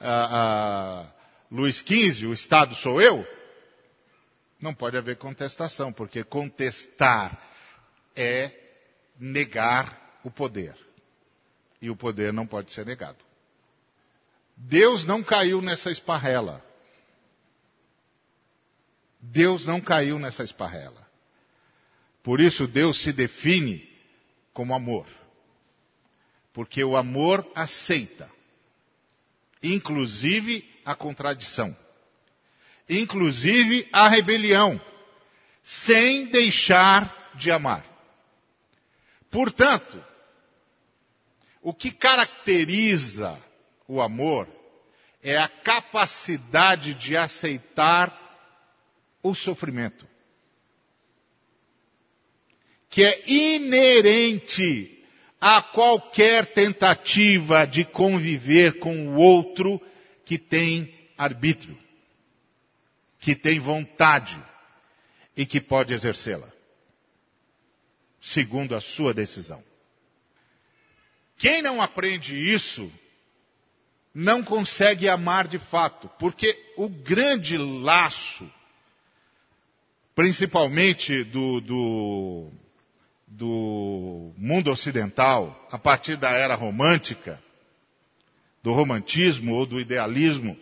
a, 0.00 1.00
a 1.00 1.06
Luiz 1.50 1.78
XV, 1.78 2.26
o 2.26 2.32
Estado 2.32 2.74
sou 2.76 3.00
eu, 3.00 3.26
não 4.60 4.74
pode 4.74 4.96
haver 4.96 5.16
contestação, 5.16 5.92
porque 5.92 6.24
contestar 6.24 7.38
é 8.16 8.63
negar 9.18 10.20
o 10.24 10.30
poder. 10.30 10.76
E 11.80 11.90
o 11.90 11.96
poder 11.96 12.32
não 12.32 12.46
pode 12.46 12.72
ser 12.72 12.86
negado. 12.86 13.18
Deus 14.56 15.04
não 15.04 15.22
caiu 15.22 15.60
nessa 15.60 15.90
esparrela. 15.90 16.64
Deus 19.20 19.66
não 19.66 19.80
caiu 19.80 20.18
nessa 20.18 20.44
esparrela. 20.44 21.04
Por 22.22 22.40
isso 22.40 22.66
Deus 22.66 23.02
se 23.02 23.12
define 23.12 23.88
como 24.52 24.74
amor. 24.74 25.06
Porque 26.52 26.82
o 26.84 26.96
amor 26.96 27.46
aceita, 27.54 28.30
inclusive 29.62 30.64
a 30.84 30.94
contradição, 30.94 31.76
inclusive 32.88 33.88
a 33.92 34.08
rebelião, 34.08 34.80
sem 35.62 36.26
deixar 36.26 37.32
de 37.34 37.50
amar. 37.50 37.93
Portanto, 39.34 40.00
o 41.60 41.74
que 41.74 41.90
caracteriza 41.90 43.36
o 43.88 44.00
amor 44.00 44.48
é 45.20 45.36
a 45.36 45.48
capacidade 45.48 46.94
de 46.94 47.16
aceitar 47.16 48.16
o 49.20 49.34
sofrimento, 49.34 50.06
que 52.88 53.02
é 53.02 53.28
inerente 53.28 55.04
a 55.40 55.60
qualquer 55.60 56.54
tentativa 56.54 57.66
de 57.66 57.84
conviver 57.84 58.78
com 58.78 59.08
o 59.08 59.16
outro 59.16 59.82
que 60.24 60.38
tem 60.38 60.94
arbítrio, 61.18 61.76
que 63.18 63.34
tem 63.34 63.58
vontade 63.58 64.40
e 65.36 65.44
que 65.44 65.60
pode 65.60 65.92
exercê-la, 65.92 66.53
segundo 68.24 68.74
a 68.74 68.80
sua 68.80 69.12
decisão. 69.12 69.62
Quem 71.36 71.60
não 71.60 71.82
aprende 71.82 72.36
isso 72.36 72.90
não 74.14 74.42
consegue 74.42 75.08
amar 75.08 75.48
de 75.48 75.58
fato, 75.58 76.08
porque 76.18 76.56
o 76.76 76.88
grande 76.88 77.58
laço, 77.58 78.50
principalmente 80.14 81.24
do, 81.24 81.60
do, 81.60 82.50
do 83.26 84.32
mundo 84.38 84.70
ocidental, 84.70 85.66
a 85.70 85.78
partir 85.78 86.16
da 86.16 86.30
era 86.30 86.54
romântica, 86.54 87.42
do 88.62 88.72
romantismo 88.72 89.54
ou 89.54 89.66
do 89.66 89.80
idealismo 89.80 90.56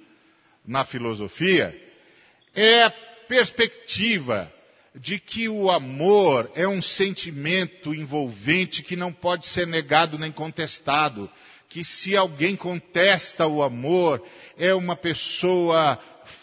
na 0.66 0.84
filosofia, 0.84 1.78
é 2.54 2.84
a 2.84 2.90
perspectiva 3.28 4.52
de 4.94 5.18
que 5.18 5.48
o 5.48 5.70
amor 5.70 6.50
é 6.54 6.68
um 6.68 6.82
sentimento 6.82 7.94
envolvente 7.94 8.82
que 8.82 8.96
não 8.96 9.12
pode 9.12 9.46
ser 9.46 9.66
negado 9.66 10.18
nem 10.18 10.30
contestado, 10.30 11.30
que 11.68 11.82
se 11.82 12.14
alguém 12.16 12.54
contesta 12.54 13.46
o 13.46 13.62
amor, 13.62 14.22
é 14.58 14.74
uma 14.74 14.94
pessoa 14.94 15.98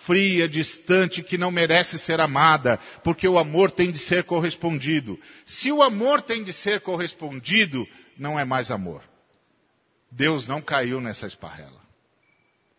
fria, 0.05 0.49
distante, 0.49 1.21
que 1.21 1.37
não 1.37 1.51
merece 1.51 1.99
ser 1.99 2.19
amada, 2.19 2.79
porque 3.03 3.27
o 3.27 3.37
amor 3.37 3.69
tem 3.69 3.91
de 3.91 3.99
ser 3.99 4.23
correspondido. 4.23 5.19
Se 5.45 5.71
o 5.71 5.83
amor 5.83 6.21
tem 6.21 6.43
de 6.43 6.51
ser 6.51 6.81
correspondido, 6.81 7.87
não 8.17 8.39
é 8.39 8.43
mais 8.43 8.71
amor. 8.71 9.03
Deus 10.11 10.47
não 10.47 10.61
caiu 10.61 10.99
nessa 10.99 11.27
esparrela. 11.27 11.79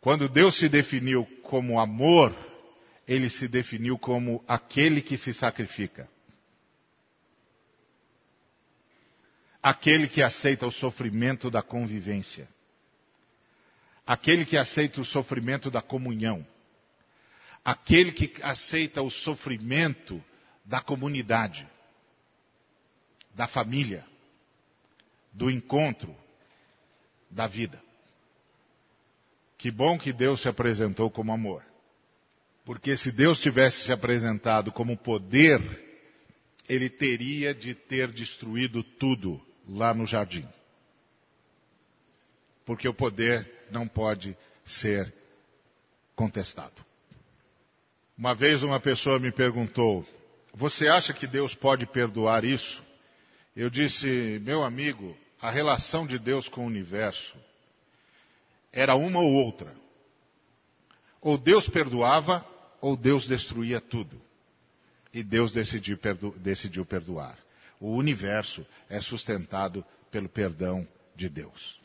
Quando 0.00 0.28
Deus 0.28 0.56
se 0.56 0.68
definiu 0.68 1.24
como 1.42 1.78
amor, 1.78 2.35
ele 3.11 3.29
se 3.29 3.46
definiu 3.46 3.99
como 3.99 4.42
aquele 4.49 5.03
que 5.03 5.18
se 5.18 5.35
sacrifica. 5.35 6.09
aquele 9.62 10.09
que 10.09 10.23
aceita 10.23 10.66
o 10.66 10.73
sofrimento 10.73 11.51
da 11.51 11.62
convivência, 11.62 12.49
aquele 14.07 14.44
que 14.44 14.57
aceita 14.57 15.01
o 15.01 15.05
sofrimento 15.05 15.70
da 15.70 15.83
comunhão, 15.83 16.46
aquele 17.64 18.12
que 18.12 18.42
aceita 18.42 19.03
o 19.03 19.11
sofrimento 19.11 20.23
da 20.64 20.81
comunidade, 20.81 21.68
da 23.35 23.46
família, 23.46 24.07
do 25.33 25.51
encontro, 25.51 26.16
da 27.31 27.46
vida. 27.46 27.83
Que 29.59 29.70
bom 29.70 29.99
que 29.99 30.12
Deus 30.12 30.40
se 30.40 30.49
apresentou 30.49 31.11
como 31.11 31.33
amor. 31.33 31.69
Porque 32.64 32.96
se 32.96 33.11
Deus 33.11 33.40
tivesse 33.40 33.85
se 33.85 33.92
apresentado 33.92 34.70
como 34.70 34.96
poder, 34.96 35.61
ele 36.68 36.88
teria 36.88 37.55
de 37.55 37.75
ter 37.75 38.12
destruído 38.12 38.83
tudo 38.83 39.40
lá 39.68 39.92
no 39.92 40.07
jardim. 40.07 40.46
Porque 42.64 42.87
o 42.88 42.94
poder 42.94 43.66
não 43.70 43.88
pode 43.88 44.37
ser 44.64 45.12
contestado. 46.14 46.85
Uma 48.16 48.35
vez 48.35 48.62
uma 48.62 48.79
pessoa 48.79 49.18
me 49.18 49.33
perguntou: 49.33 50.07
Você 50.55 50.87
acha 50.87 51.12
que 51.12 51.27
Deus 51.27 51.55
pode 51.55 51.87
perdoar 51.87 52.44
isso? 52.44 52.83
Eu 53.57 53.70
disse: 53.70 54.38
Meu 54.42 54.62
amigo, 54.62 55.16
a 55.40 55.51
relação 55.51 56.07
de 56.07 56.18
Deus 56.18 56.46
com 56.46 56.62
o 56.62 56.66
universo 56.66 57.37
era 58.73 58.94
uma 58.94 59.18
ou 59.18 59.33
outra. 59.33 59.75
Ou 61.20 61.37
Deus 61.37 61.68
perdoava, 61.68 62.46
ou 62.80 62.96
Deus 62.96 63.26
destruía 63.26 63.80
tudo. 63.80 64.20
E 65.12 65.22
Deus 65.22 65.52
decidiu, 65.52 65.98
perdo 65.98 66.30
decidiu 66.38 66.84
perdoar 66.86 67.38
o 67.80 67.96
universo 67.96 68.64
é 68.90 69.00
sustentado 69.00 69.84
pelo 70.10 70.28
perdão 70.28 70.86
de 71.16 71.30
Deus. 71.30 71.80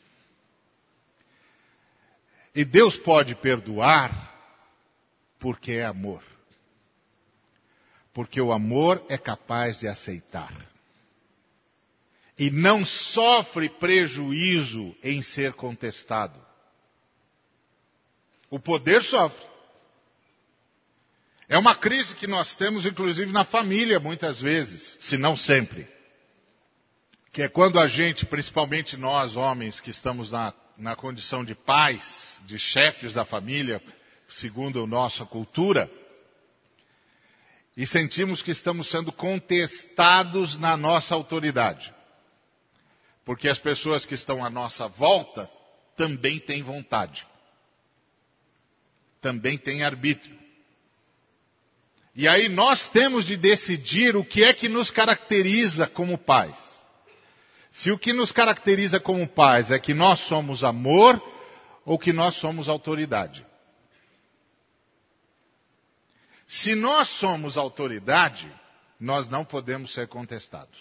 E 2.54 2.64
Deus 2.64 2.96
pode 2.98 3.34
perdoar 3.34 4.34
porque 5.38 5.72
é 5.72 5.86
amor. 5.86 6.22
Porque 8.12 8.40
o 8.40 8.52
amor 8.52 9.04
é 9.08 9.16
capaz 9.16 9.78
de 9.80 9.88
aceitar. 9.88 10.54
E 12.38 12.50
não 12.50 12.84
sofre 12.84 13.68
prejuízo 13.70 14.94
em 15.02 15.22
ser 15.22 15.54
contestado. 15.54 16.38
O 18.50 18.60
poder 18.60 19.02
sofre. 19.02 19.46
É 21.48 21.56
uma 21.56 21.76
crise 21.76 22.16
que 22.16 22.26
nós 22.26 22.54
temos, 22.54 22.84
inclusive, 22.86 23.30
na 23.30 23.44
família, 23.44 24.00
muitas 24.00 24.40
vezes, 24.40 24.96
se 25.00 25.16
não 25.16 25.36
sempre. 25.36 25.88
Que 27.32 27.42
é 27.42 27.48
quando 27.48 27.78
a 27.78 27.86
gente, 27.86 28.26
principalmente 28.26 28.96
nós, 28.96 29.36
homens, 29.36 29.78
que 29.78 29.90
estamos 29.90 30.30
na, 30.30 30.52
na 30.76 30.96
condição 30.96 31.44
de 31.44 31.54
pais, 31.54 32.42
de 32.46 32.58
chefes 32.58 33.14
da 33.14 33.24
família, 33.24 33.80
segundo 34.28 34.82
a 34.82 34.86
nossa 34.86 35.24
cultura, 35.24 35.88
e 37.76 37.86
sentimos 37.86 38.42
que 38.42 38.50
estamos 38.50 38.88
sendo 38.90 39.12
contestados 39.12 40.58
na 40.58 40.76
nossa 40.76 41.14
autoridade. 41.14 41.94
Porque 43.24 43.48
as 43.48 43.58
pessoas 43.58 44.04
que 44.04 44.14
estão 44.14 44.44
à 44.44 44.50
nossa 44.50 44.88
volta 44.88 45.48
também 45.96 46.40
têm 46.40 46.62
vontade. 46.62 47.26
Também 49.20 49.58
têm 49.58 49.84
arbítrio. 49.84 50.45
E 52.16 52.26
aí 52.26 52.48
nós 52.48 52.88
temos 52.88 53.26
de 53.26 53.36
decidir 53.36 54.16
o 54.16 54.24
que 54.24 54.42
é 54.42 54.54
que 54.54 54.70
nos 54.70 54.90
caracteriza 54.90 55.86
como 55.86 56.16
pais. 56.16 56.56
Se 57.70 57.90
o 57.90 57.98
que 57.98 58.10
nos 58.14 58.32
caracteriza 58.32 58.98
como 58.98 59.28
pais 59.28 59.70
é 59.70 59.78
que 59.78 59.92
nós 59.92 60.20
somos 60.20 60.64
amor 60.64 61.22
ou 61.84 61.98
que 61.98 62.14
nós 62.14 62.34
somos 62.36 62.70
autoridade. 62.70 63.44
Se 66.48 66.74
nós 66.74 67.08
somos 67.08 67.58
autoridade, 67.58 68.50
nós 68.98 69.28
não 69.28 69.44
podemos 69.44 69.92
ser 69.92 70.08
contestados. 70.08 70.78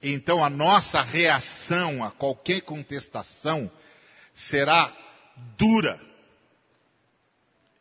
então 0.00 0.44
a 0.44 0.50
nossa 0.50 1.02
reação 1.02 2.04
a 2.04 2.10
qualquer 2.12 2.60
contestação 2.60 3.68
será 4.32 4.96
dura. 5.56 6.00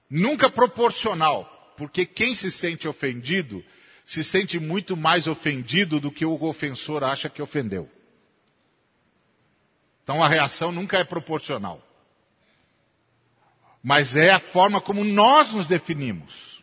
Nunca 0.10 0.50
proporcional, 0.50 1.61
porque 1.82 2.06
quem 2.06 2.36
se 2.36 2.52
sente 2.52 2.88
ofendido 2.88 3.66
se 4.06 4.24
sente 4.24 4.60
muito 4.60 4.96
mais 4.96 5.26
ofendido 5.26 6.00
do 6.00 6.12
que 6.12 6.24
o 6.24 6.44
ofensor 6.44 7.04
acha 7.04 7.28
que 7.28 7.42
ofendeu. 7.42 7.90
Então 10.04 10.24
a 10.24 10.28
reação 10.28 10.72
nunca 10.72 11.00
é 11.00 11.04
proporcional. 11.04 11.82
Mas 13.82 14.16
é 14.16 14.30
a 14.30 14.40
forma 14.40 14.80
como 14.80 15.04
nós 15.04 15.52
nos 15.52 15.66
definimos. 15.66 16.62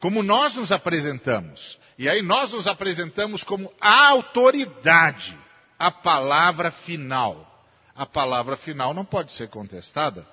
Como 0.00 0.22
nós 0.22 0.54
nos 0.54 0.72
apresentamos. 0.72 1.78
E 1.98 2.08
aí 2.08 2.22
nós 2.22 2.50
nos 2.50 2.66
apresentamos 2.66 3.42
como 3.42 3.70
a 3.78 4.08
autoridade, 4.08 5.38
a 5.78 5.90
palavra 5.90 6.70
final. 6.70 7.62
A 7.94 8.06
palavra 8.06 8.56
final 8.56 8.94
não 8.94 9.04
pode 9.04 9.32
ser 9.32 9.50
contestada, 9.50 10.26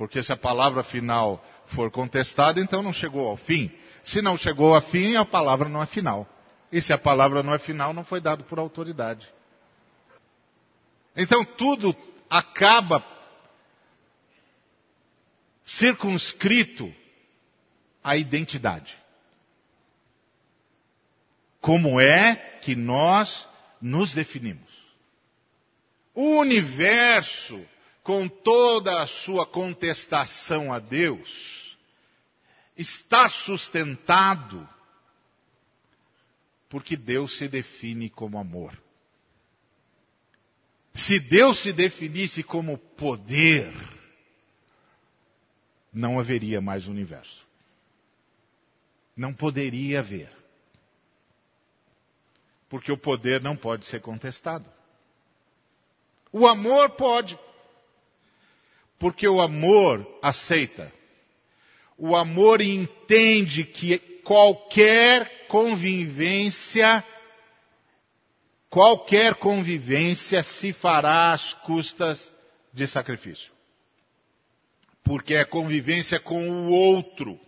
porque 0.00 0.22
se 0.22 0.32
a 0.32 0.36
palavra 0.36 0.82
final 0.82 1.44
for 1.66 1.90
contestada, 1.90 2.58
então 2.58 2.82
não 2.82 2.90
chegou 2.90 3.28
ao 3.28 3.36
fim. 3.36 3.70
Se 4.02 4.22
não 4.22 4.34
chegou 4.34 4.74
ao 4.74 4.80
fim, 4.80 5.14
a 5.16 5.26
palavra 5.26 5.68
não 5.68 5.82
é 5.82 5.84
final. 5.84 6.26
E 6.72 6.80
se 6.80 6.90
a 6.94 6.96
palavra 6.96 7.42
não 7.42 7.52
é 7.52 7.58
final, 7.58 7.92
não 7.92 8.02
foi 8.02 8.18
dado 8.18 8.42
por 8.44 8.58
autoridade. 8.58 9.28
Então 11.14 11.44
tudo 11.44 11.94
acaba 12.30 13.04
circunscrito 15.66 16.90
à 18.02 18.16
identidade. 18.16 18.96
Como 21.60 22.00
é 22.00 22.36
que 22.62 22.74
nós 22.74 23.46
nos 23.82 24.14
definimos? 24.14 24.70
O 26.14 26.38
universo, 26.38 27.62
com 28.02 28.28
toda 28.28 29.02
a 29.02 29.06
sua 29.06 29.46
contestação 29.46 30.72
a 30.72 30.78
Deus, 30.78 31.76
está 32.76 33.28
sustentado 33.28 34.68
porque 36.70 36.96
Deus 36.96 37.36
se 37.36 37.48
define 37.48 38.08
como 38.08 38.38
amor. 38.38 38.80
Se 40.94 41.18
Deus 41.18 41.62
se 41.62 41.72
definisse 41.72 42.42
como 42.42 42.78
poder, 42.78 43.72
não 45.92 46.18
haveria 46.18 46.60
mais 46.60 46.86
universo. 46.86 47.46
Não 49.16 49.34
poderia 49.34 49.98
haver. 49.98 50.30
Porque 52.68 52.92
o 52.92 52.96
poder 52.96 53.42
não 53.42 53.56
pode 53.56 53.86
ser 53.86 54.00
contestado. 54.00 54.64
O 56.32 56.46
amor 56.46 56.90
pode. 56.90 57.38
Porque 59.00 59.26
o 59.26 59.40
amor 59.40 60.06
aceita. 60.22 60.92
O 61.96 62.14
amor 62.14 62.60
entende 62.60 63.64
que 63.64 63.98
qualquer 64.22 65.46
convivência, 65.48 67.02
qualquer 68.68 69.36
convivência 69.36 70.42
se 70.42 70.74
fará 70.74 71.32
às 71.32 71.54
custas 71.54 72.30
de 72.74 72.86
sacrifício. 72.86 73.50
Porque 75.02 75.34
é 75.34 75.46
convivência 75.46 76.20
com 76.20 76.48
o 76.48 76.70
outro 76.70 77.40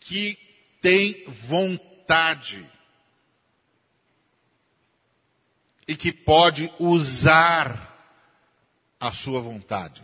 que 0.00 0.36
tem 0.82 1.24
vontade 1.46 2.68
e 5.86 5.94
que 5.94 6.12
pode 6.12 6.68
usar 6.80 7.93
a 9.08 9.12
sua 9.12 9.40
vontade. 9.40 10.02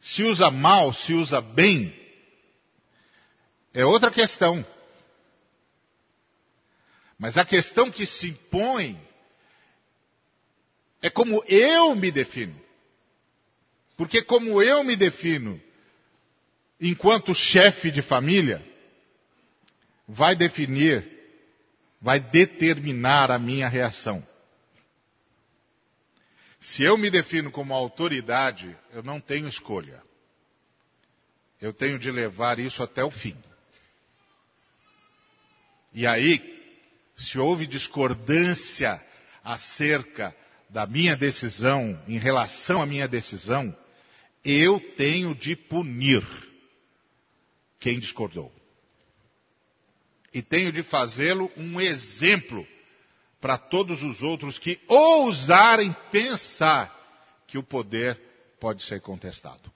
Se 0.00 0.22
usa 0.22 0.50
mal, 0.50 0.92
se 0.92 1.14
usa 1.14 1.40
bem, 1.40 1.94
é 3.72 3.84
outra 3.84 4.10
questão. 4.10 4.64
Mas 7.18 7.38
a 7.38 7.44
questão 7.44 7.90
que 7.90 8.06
se 8.06 8.28
impõe 8.28 9.00
é 11.00 11.08
como 11.08 11.42
eu 11.46 11.94
me 11.94 12.10
defino. 12.10 12.60
Porque 13.96 14.22
como 14.22 14.62
eu 14.62 14.82
me 14.82 14.96
defino 14.96 15.60
enquanto 16.80 17.34
chefe 17.34 17.90
de 17.90 18.02
família, 18.02 18.64
vai 20.06 20.36
definir, 20.36 21.08
vai 22.00 22.20
determinar 22.20 23.30
a 23.30 23.38
minha 23.38 23.68
reação. 23.68 24.26
Se 26.64 26.82
eu 26.82 26.96
me 26.96 27.10
defino 27.10 27.50
como 27.50 27.74
autoridade, 27.74 28.74
eu 28.90 29.02
não 29.02 29.20
tenho 29.20 29.46
escolha. 29.46 30.02
Eu 31.60 31.74
tenho 31.74 31.98
de 31.98 32.10
levar 32.10 32.58
isso 32.58 32.82
até 32.82 33.04
o 33.04 33.10
fim. 33.10 33.36
E 35.92 36.06
aí, 36.06 36.40
se 37.16 37.38
houve 37.38 37.66
discordância 37.66 38.98
acerca 39.42 40.34
da 40.70 40.86
minha 40.86 41.14
decisão, 41.16 42.02
em 42.08 42.18
relação 42.18 42.80
à 42.80 42.86
minha 42.86 43.06
decisão, 43.06 43.76
eu 44.42 44.80
tenho 44.96 45.34
de 45.34 45.54
punir 45.54 46.26
quem 47.78 48.00
discordou. 48.00 48.50
E 50.32 50.40
tenho 50.40 50.72
de 50.72 50.82
fazê-lo 50.82 51.52
um 51.58 51.78
exemplo 51.78 52.66
para 53.44 53.58
todos 53.58 54.02
os 54.02 54.22
outros 54.22 54.58
que 54.58 54.80
ousarem 54.88 55.94
pensar 56.10 56.90
que 57.46 57.58
o 57.58 57.62
poder 57.62 58.18
pode 58.58 58.82
ser 58.82 59.02
contestado. 59.02 59.70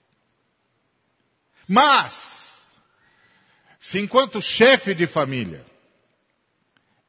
Mas, 1.67 2.63
se 3.79 3.99
enquanto 3.99 4.41
chefe 4.41 4.95
de 4.95 5.05
família, 5.05 5.63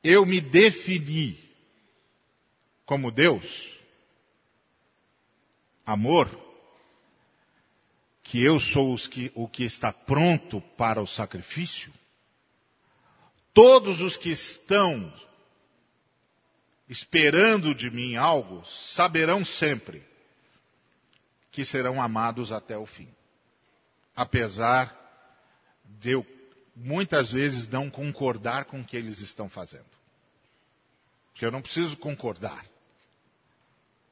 eu 0.05 0.27
me 0.27 0.39
defini 0.39 1.43
como 2.85 3.11
Deus, 3.11 3.75
amor, 5.87 6.29
que 8.23 8.45
eu 8.45 8.61
sou 8.61 8.95
que, 8.99 9.33
o 9.35 9.49
que 9.49 9.65
está 9.65 9.95
pronto 9.95 10.61
para 10.77 11.01
o 11.01 11.07
sacrifício, 11.07 11.91
todos 13.55 14.03
os 14.03 14.19
que 14.19 14.29
estão 14.29 15.11
esperando 16.91 17.73
de 17.73 17.89
mim 17.89 18.17
algo 18.17 18.67
saberão 18.67 19.45
sempre 19.45 20.05
que 21.53 21.65
serão 21.65 22.03
amados 22.03 22.51
até 22.51 22.77
o 22.77 22.85
fim. 22.85 23.09
Apesar 24.15 24.97
de 25.85 26.11
eu 26.11 26.27
muitas 26.75 27.31
vezes 27.31 27.69
não 27.69 27.89
concordar 27.89 28.65
com 28.65 28.81
o 28.81 28.85
que 28.85 28.97
eles 28.97 29.21
estão 29.21 29.49
fazendo. 29.49 29.87
Porque 31.31 31.47
eu 31.47 31.53
não 31.53 31.63
preciso 31.63 31.97
concordar. 31.97 32.67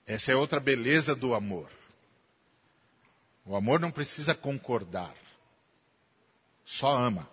Essa 0.07 0.31
é 0.31 0.37
outra 0.37 0.61
beleza 0.61 1.17
do 1.17 1.35
amor. 1.35 1.69
O 3.45 3.57
amor 3.57 3.81
não 3.81 3.91
precisa 3.91 4.37
concordar. 4.37 5.15
Só 6.65 6.97
ama. 6.97 7.29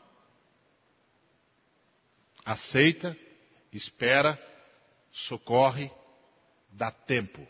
Aceita, 2.43 3.15
espera, 3.71 4.39
socorre, 5.15 5.89
dá 6.69 6.91
tempo. 6.91 7.47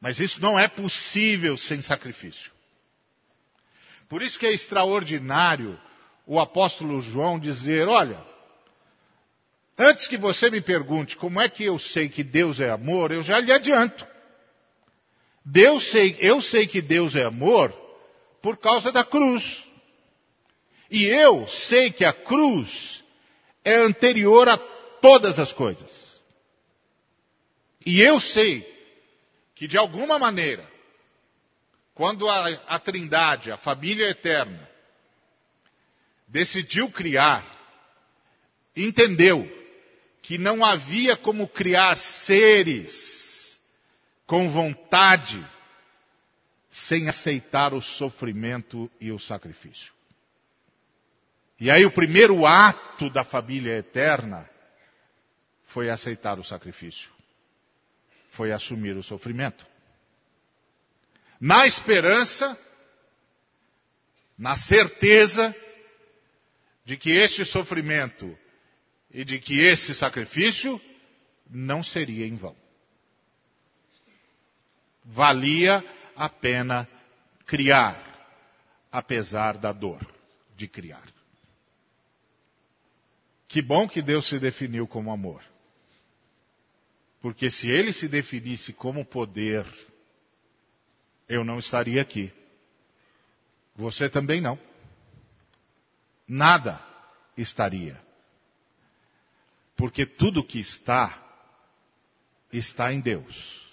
Mas 0.00 0.18
isso 0.18 0.40
não 0.40 0.58
é 0.58 0.66
possível 0.66 1.56
sem 1.56 1.80
sacrifício. 1.80 2.52
Por 4.08 4.22
isso 4.22 4.38
que 4.38 4.46
é 4.46 4.52
extraordinário 4.52 5.80
o 6.26 6.40
apóstolo 6.40 7.00
João 7.00 7.38
dizer: 7.38 7.88
olha, 7.88 8.24
antes 9.76 10.08
que 10.08 10.16
você 10.16 10.50
me 10.50 10.60
pergunte 10.60 11.16
como 11.16 11.40
é 11.40 11.48
que 11.48 11.64
eu 11.64 11.78
sei 11.78 12.08
que 12.08 12.24
Deus 12.24 12.60
é 12.60 12.70
amor, 12.70 13.12
eu 13.12 13.22
já 13.22 13.38
lhe 13.38 13.52
adianto. 13.52 14.06
Deus 15.44 15.90
sei, 15.90 16.16
eu 16.20 16.42
sei 16.42 16.66
que 16.66 16.82
Deus 16.82 17.16
é 17.16 17.24
amor 17.24 17.72
por 18.42 18.56
causa 18.56 18.92
da 18.92 19.04
cruz. 19.04 19.64
E 20.90 21.04
eu 21.06 21.46
sei 21.46 21.90
que 21.90 22.04
a 22.04 22.12
cruz 22.12 23.04
é 23.64 23.76
anterior 23.76 24.48
a 24.48 24.56
todas 25.00 25.38
as 25.38 25.52
coisas. 25.52 26.07
E 27.88 28.02
eu 28.02 28.20
sei 28.20 28.70
que 29.54 29.66
de 29.66 29.78
alguma 29.78 30.18
maneira, 30.18 30.70
quando 31.94 32.28
a, 32.28 32.48
a 32.66 32.78
Trindade, 32.78 33.50
a 33.50 33.56
família 33.56 34.10
eterna, 34.10 34.68
decidiu 36.26 36.90
criar, 36.90 37.42
entendeu 38.76 39.50
que 40.20 40.36
não 40.36 40.62
havia 40.62 41.16
como 41.16 41.48
criar 41.48 41.96
seres 41.96 43.58
com 44.26 44.50
vontade, 44.50 45.42
sem 46.70 47.08
aceitar 47.08 47.72
o 47.72 47.80
sofrimento 47.80 48.90
e 49.00 49.10
o 49.10 49.18
sacrifício. 49.18 49.94
E 51.58 51.70
aí 51.70 51.86
o 51.86 51.90
primeiro 51.90 52.46
ato 52.46 53.08
da 53.08 53.24
família 53.24 53.78
eterna 53.78 54.46
foi 55.68 55.88
aceitar 55.88 56.38
o 56.38 56.44
sacrifício. 56.44 57.16
Foi 58.38 58.52
assumir 58.52 58.96
o 58.96 59.02
sofrimento. 59.02 59.66
Na 61.40 61.66
esperança, 61.66 62.56
na 64.38 64.56
certeza 64.56 65.52
de 66.84 66.96
que 66.96 67.10
este 67.10 67.44
sofrimento 67.44 68.38
e 69.10 69.24
de 69.24 69.40
que 69.40 69.66
esse 69.66 69.92
sacrifício 69.92 70.80
não 71.50 71.82
seria 71.82 72.28
em 72.28 72.36
vão. 72.36 72.54
Valia 75.02 75.84
a 76.14 76.28
pena 76.28 76.88
criar, 77.44 78.00
apesar 78.92 79.58
da 79.58 79.72
dor 79.72 80.00
de 80.54 80.68
criar. 80.68 81.08
Que 83.48 83.60
bom 83.60 83.88
que 83.88 84.00
Deus 84.00 84.28
se 84.28 84.38
definiu 84.38 84.86
como 84.86 85.10
amor. 85.10 85.42
Porque 87.20 87.50
se 87.50 87.68
ele 87.68 87.92
se 87.92 88.08
definisse 88.08 88.72
como 88.72 89.04
poder, 89.04 89.66
eu 91.28 91.44
não 91.44 91.58
estaria 91.58 92.00
aqui. 92.00 92.32
Você 93.74 94.08
também 94.08 94.40
não. 94.40 94.58
Nada 96.26 96.80
estaria. 97.36 98.00
Porque 99.76 100.04
tudo 100.04 100.44
que 100.44 100.58
está, 100.58 101.22
está 102.52 102.92
em 102.92 103.00
Deus. 103.00 103.66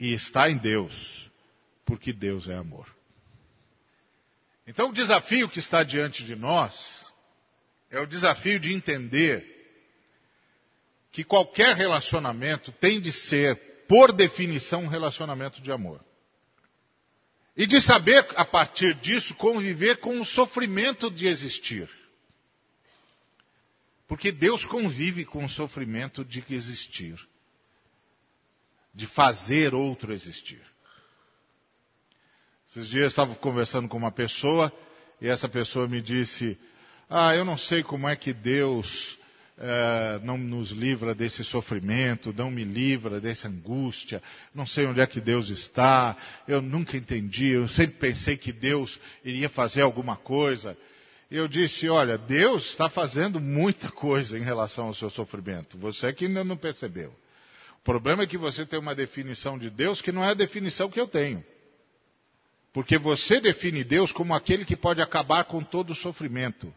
E 0.00 0.12
está 0.12 0.48
em 0.48 0.56
Deus, 0.56 1.30
porque 1.84 2.12
Deus 2.12 2.48
é 2.48 2.54
amor. 2.54 2.94
Então 4.66 4.90
o 4.90 4.92
desafio 4.92 5.48
que 5.48 5.58
está 5.58 5.82
diante 5.82 6.24
de 6.24 6.36
nós 6.36 7.06
é 7.90 7.98
o 7.98 8.06
desafio 8.06 8.60
de 8.60 8.72
entender 8.72 9.57
que 11.18 11.24
qualquer 11.24 11.74
relacionamento 11.74 12.70
tem 12.70 13.00
de 13.00 13.12
ser, 13.12 13.56
por 13.88 14.12
definição, 14.12 14.84
um 14.84 14.86
relacionamento 14.86 15.60
de 15.60 15.72
amor. 15.72 16.00
E 17.56 17.66
de 17.66 17.80
saber, 17.80 18.24
a 18.36 18.44
partir 18.44 18.94
disso, 19.00 19.34
conviver 19.34 19.96
com 19.96 20.20
o 20.20 20.24
sofrimento 20.24 21.10
de 21.10 21.26
existir. 21.26 21.90
Porque 24.06 24.30
Deus 24.30 24.64
convive 24.64 25.24
com 25.24 25.44
o 25.44 25.48
sofrimento 25.48 26.24
de 26.24 26.44
existir. 26.50 27.18
De 28.94 29.08
fazer 29.08 29.74
outro 29.74 30.12
existir. 30.12 30.62
Esses 32.68 32.86
dias 32.86 33.02
eu 33.02 33.08
estava 33.08 33.34
conversando 33.34 33.88
com 33.88 33.96
uma 33.96 34.12
pessoa 34.12 34.72
e 35.20 35.26
essa 35.26 35.48
pessoa 35.48 35.88
me 35.88 36.00
disse: 36.00 36.56
ah, 37.10 37.34
eu 37.34 37.44
não 37.44 37.58
sei 37.58 37.82
como 37.82 38.08
é 38.08 38.14
que 38.14 38.32
Deus 38.32 39.18
é, 39.60 40.20
não 40.22 40.38
nos 40.38 40.70
livra 40.70 41.14
desse 41.14 41.42
sofrimento, 41.42 42.32
não 42.32 42.50
me 42.50 42.64
livra 42.64 43.20
dessa 43.20 43.48
angústia, 43.48 44.22
não 44.54 44.66
sei 44.66 44.86
onde 44.86 45.00
é 45.00 45.06
que 45.06 45.20
Deus 45.20 45.48
está, 45.48 46.16
eu 46.46 46.62
nunca 46.62 46.96
entendi, 46.96 47.48
eu 47.48 47.66
sempre 47.66 47.96
pensei 47.96 48.36
que 48.36 48.52
Deus 48.52 49.00
iria 49.24 49.48
fazer 49.48 49.82
alguma 49.82 50.16
coisa. 50.16 50.76
Eu 51.30 51.46
disse, 51.46 51.88
olha, 51.88 52.16
Deus 52.16 52.70
está 52.70 52.88
fazendo 52.88 53.40
muita 53.40 53.90
coisa 53.90 54.38
em 54.38 54.42
relação 54.42 54.86
ao 54.86 54.94
seu 54.94 55.10
sofrimento, 55.10 55.76
você 55.76 56.06
é 56.06 56.12
que 56.12 56.26
ainda 56.26 56.44
não 56.44 56.56
percebeu. 56.56 57.14
O 57.80 57.84
problema 57.84 58.22
é 58.22 58.26
que 58.26 58.38
você 58.38 58.64
tem 58.64 58.78
uma 58.78 58.94
definição 58.94 59.58
de 59.58 59.70
Deus 59.70 60.00
que 60.00 60.12
não 60.12 60.22
é 60.24 60.30
a 60.30 60.34
definição 60.34 60.90
que 60.90 61.00
eu 61.00 61.08
tenho. 61.08 61.44
Porque 62.72 62.98
você 62.98 63.40
define 63.40 63.82
Deus 63.82 64.12
como 64.12 64.34
aquele 64.34 64.64
que 64.64 64.76
pode 64.76 65.00
acabar 65.00 65.44
com 65.44 65.62
todo 65.62 65.90
o 65.90 65.96
sofrimento. 65.96 66.72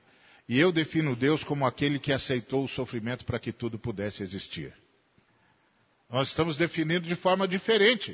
E 0.52 0.60
eu 0.60 0.70
defino 0.70 1.16
Deus 1.16 1.46
como 1.46 1.66
aquele 1.66 1.98
que 1.98 2.12
aceitou 2.12 2.66
o 2.66 2.68
sofrimento 2.68 3.24
para 3.24 3.40
que 3.40 3.54
tudo 3.54 3.80
pudesse 3.80 4.22
existir. 4.22 4.74
Nós 6.10 6.28
estamos 6.28 6.58
definindo 6.58 7.08
de 7.08 7.16
forma 7.16 7.48
diferente. 7.48 8.14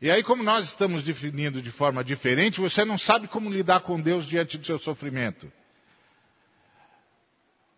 E 0.00 0.08
aí, 0.08 0.22
como 0.22 0.44
nós 0.44 0.64
estamos 0.68 1.02
definindo 1.02 1.60
de 1.60 1.72
forma 1.72 2.04
diferente, 2.04 2.60
você 2.60 2.84
não 2.84 2.96
sabe 2.96 3.26
como 3.26 3.50
lidar 3.50 3.80
com 3.80 4.00
Deus 4.00 4.26
diante 4.26 4.56
do 4.56 4.64
seu 4.64 4.78
sofrimento. 4.78 5.52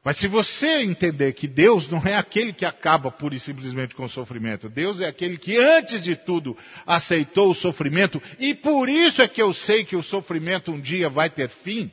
Mas 0.05 0.19
se 0.19 0.29
você 0.29 0.83
entender 0.83 1.33
que 1.33 1.49
Deus 1.49 1.89
não 1.89 2.03
é 2.03 2.15
aquele 2.15 2.53
que 2.53 2.67
acaba 2.67 3.11
pura 3.11 3.35
e 3.35 3.41
simplesmente 3.41 3.95
com 3.95 4.05
o 4.05 4.09
sofrimento, 4.09 4.69
Deus 4.69 5.01
é 5.01 5.07
aquele 5.07 5.39
que 5.39 5.57
antes 5.57 6.05
de 6.05 6.15
tudo 6.15 6.55
aceitou 6.87 7.53
o 7.53 7.55
sofrimento, 7.55 8.21
e 8.39 8.55
por 8.55 8.87
isso 8.87 9.23
é 9.23 9.29
que 9.29 9.41
eu 9.41 9.55
sei 9.55 9.83
que 9.83 9.97
o 9.97 10.03
sofrimento 10.03 10.71
um 10.71 10.79
dia 10.79 11.09
vai 11.09 11.31
ter 11.31 11.49
fim, 11.49 11.91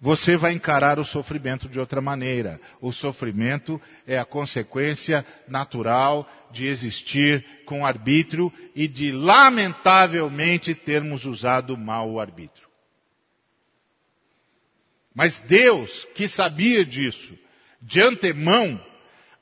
você 0.00 0.34
vai 0.34 0.52
encarar 0.54 0.98
o 0.98 1.04
sofrimento 1.04 1.68
de 1.68 1.78
outra 1.78 2.00
maneira. 2.00 2.58
O 2.80 2.90
sofrimento 2.90 3.80
é 4.06 4.18
a 4.18 4.24
consequência 4.24 5.24
natural 5.46 6.26
de 6.50 6.66
existir 6.66 7.44
com 7.66 7.84
arbítrio 7.84 8.50
e 8.74 8.88
de, 8.88 9.12
lamentavelmente, 9.12 10.74
termos 10.74 11.26
usado 11.26 11.76
mal 11.76 12.10
o 12.10 12.18
arbítrio. 12.18 12.66
Mas 15.14 15.38
Deus, 15.40 16.06
que 16.14 16.26
sabia 16.26 16.82
disso, 16.82 17.38
de 17.82 18.00
antemão, 18.00 18.82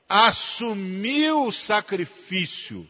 assumiu 0.09 1.45
o 1.45 1.53
sacrifício 1.53 2.85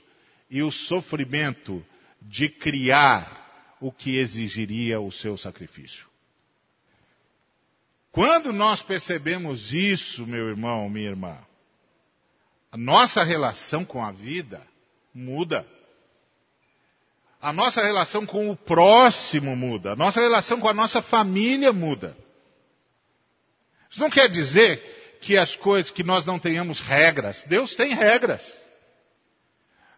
e 0.50 0.64
o 0.64 0.72
sofrimento 0.72 1.86
de 2.20 2.50
criar 2.50 3.78
o 3.80 3.92
que 3.92 4.18
exigiria 4.18 5.00
o 5.00 5.12
seu 5.12 5.38
sacrifício. 5.38 6.09
Quando 8.20 8.52
nós 8.52 8.82
percebemos 8.82 9.74
isso, 9.74 10.28
meu 10.28 10.50
irmão, 10.50 10.90
minha 10.90 11.08
irmã, 11.08 11.38
a 12.70 12.76
nossa 12.76 13.24
relação 13.24 13.86
com 13.86 14.04
a 14.04 14.12
vida 14.12 14.62
muda. 15.16 15.66
A 17.42 17.54
nossa 17.54 17.82
relação 17.82 18.26
com 18.26 18.50
o 18.50 18.58
próximo 18.58 19.56
muda. 19.56 19.94
A 19.94 19.96
nossa 19.96 20.20
relação 20.20 20.60
com 20.60 20.68
a 20.68 20.74
nossa 20.74 21.02
família 21.02 21.72
muda. 21.72 22.14
Isso 23.90 24.02
não 24.02 24.10
quer 24.10 24.28
dizer 24.28 25.18
que 25.22 25.38
as 25.38 25.56
coisas, 25.56 25.90
que 25.90 26.04
nós 26.04 26.26
não 26.26 26.38
tenhamos 26.38 26.82
regras. 26.82 27.46
Deus 27.46 27.74
tem 27.74 27.94
regras. 27.94 28.44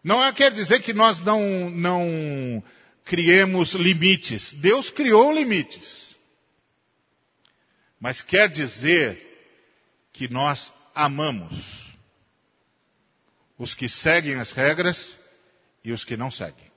Não 0.03 0.23
é, 0.23 0.31
quer 0.31 0.51
dizer 0.51 0.83
que 0.83 0.93
nós 0.93 1.19
não, 1.21 1.71
não 1.71 2.63
criemos 3.03 3.73
limites. 3.73 4.53
Deus 4.53 4.91
criou 4.91 5.33
limites 5.33 6.10
mas 8.01 8.23
quer 8.23 8.49
dizer 8.49 9.29
que 10.11 10.27
nós 10.27 10.73
amamos 10.93 11.53
os 13.59 13.75
que 13.75 13.87
seguem 13.87 14.39
as 14.39 14.51
regras 14.51 15.15
e 15.83 15.91
os 15.91 16.03
que 16.03 16.17
não 16.17 16.31
seguem. 16.31 16.71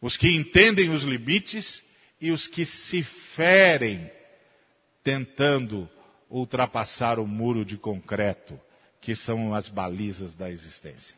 Os 0.00 0.16
que 0.16 0.28
entendem 0.28 0.90
os 0.90 1.04
limites 1.04 1.82
e 2.20 2.32
os 2.32 2.48
que 2.48 2.66
se 2.66 3.04
ferem 3.04 4.10
tentando 5.04 5.88
ultrapassar 6.28 7.20
o 7.20 7.26
muro 7.26 7.64
de 7.64 7.78
concreto, 7.78 8.60
que 9.00 9.14
são 9.14 9.54
as 9.54 9.68
balizas 9.68 10.34
da 10.34 10.50
existência. 10.50 11.14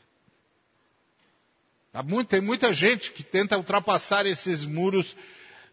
Tem 2.29 2.40
muita 2.42 2.73
gente 2.73 3.12
que 3.12 3.25
tenta 3.25 3.57
ultrapassar 3.57 4.27
esses 4.27 4.64
muros 4.64 5.16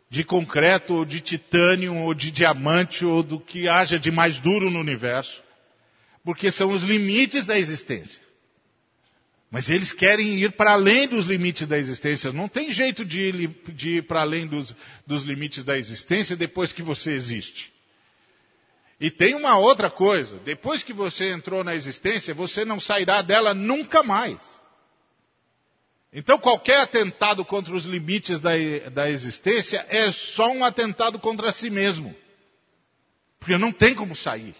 de 0.09 0.23
concreto, 0.23 0.93
ou 0.93 1.05
de 1.05 1.19
titânio, 1.19 1.95
ou 1.95 2.13
de 2.13 2.31
diamante, 2.31 3.05
ou 3.05 3.21
do 3.21 3.39
que 3.39 3.67
haja 3.67 3.99
de 3.99 4.11
mais 4.11 4.39
duro 4.39 4.69
no 4.69 4.79
universo, 4.79 5.41
porque 6.23 6.51
são 6.51 6.71
os 6.71 6.83
limites 6.83 7.45
da 7.45 7.57
existência. 7.57 8.21
Mas 9.49 9.69
eles 9.69 9.93
querem 9.93 10.39
ir 10.39 10.51
para 10.53 10.73
além 10.73 11.07
dos 11.07 11.25
limites 11.25 11.67
da 11.67 11.77
existência. 11.77 12.33
Não 12.33 12.49
tem 12.49 12.69
jeito 12.69 13.05
de 13.05 13.21
ir, 13.21 13.55
de 13.69 13.97
ir 13.97 14.01
para 14.03 14.21
além 14.21 14.45
dos, 14.45 14.75
dos 15.05 15.23
limites 15.23 15.63
da 15.63 15.77
existência 15.77 16.35
depois 16.35 16.73
que 16.73 16.81
você 16.81 17.13
existe. 17.13 17.71
E 18.99 19.09
tem 19.09 19.35
uma 19.35 19.57
outra 19.57 19.89
coisa: 19.89 20.39
depois 20.39 20.83
que 20.83 20.91
você 20.91 21.31
entrou 21.31 21.63
na 21.63 21.75
existência, 21.75 22.33
você 22.33 22.65
não 22.65 22.79
sairá 22.79 23.21
dela 23.21 23.53
nunca 23.53 24.03
mais. 24.03 24.41
Então, 26.11 26.39
qualquer 26.39 26.79
atentado 26.79 27.43
contra 27.43 27.73
os 27.75 27.85
limites 27.85 28.39
da, 28.39 28.51
da 28.91 29.09
existência 29.09 29.85
é 29.89 30.11
só 30.11 30.49
um 30.51 30.63
atentado 30.63 31.19
contra 31.19 31.51
si 31.51 31.69
mesmo. 31.69 32.15
Porque 33.39 33.57
não 33.57 33.71
tem 33.71 33.93
como 33.93 34.15
sair. 34.15 34.55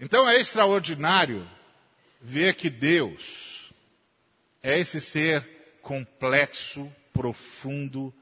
Então, 0.00 0.28
é 0.28 0.40
extraordinário 0.40 1.48
ver 2.20 2.54
que 2.56 2.70
Deus 2.70 3.20
é 4.62 4.78
esse 4.78 5.00
ser 5.00 5.46
complexo, 5.82 6.90
profundo, 7.12 8.12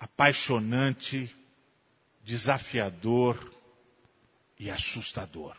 apaixonante, 0.00 1.34
desafiador 2.24 3.52
e 4.58 4.70
assustador. 4.70 5.56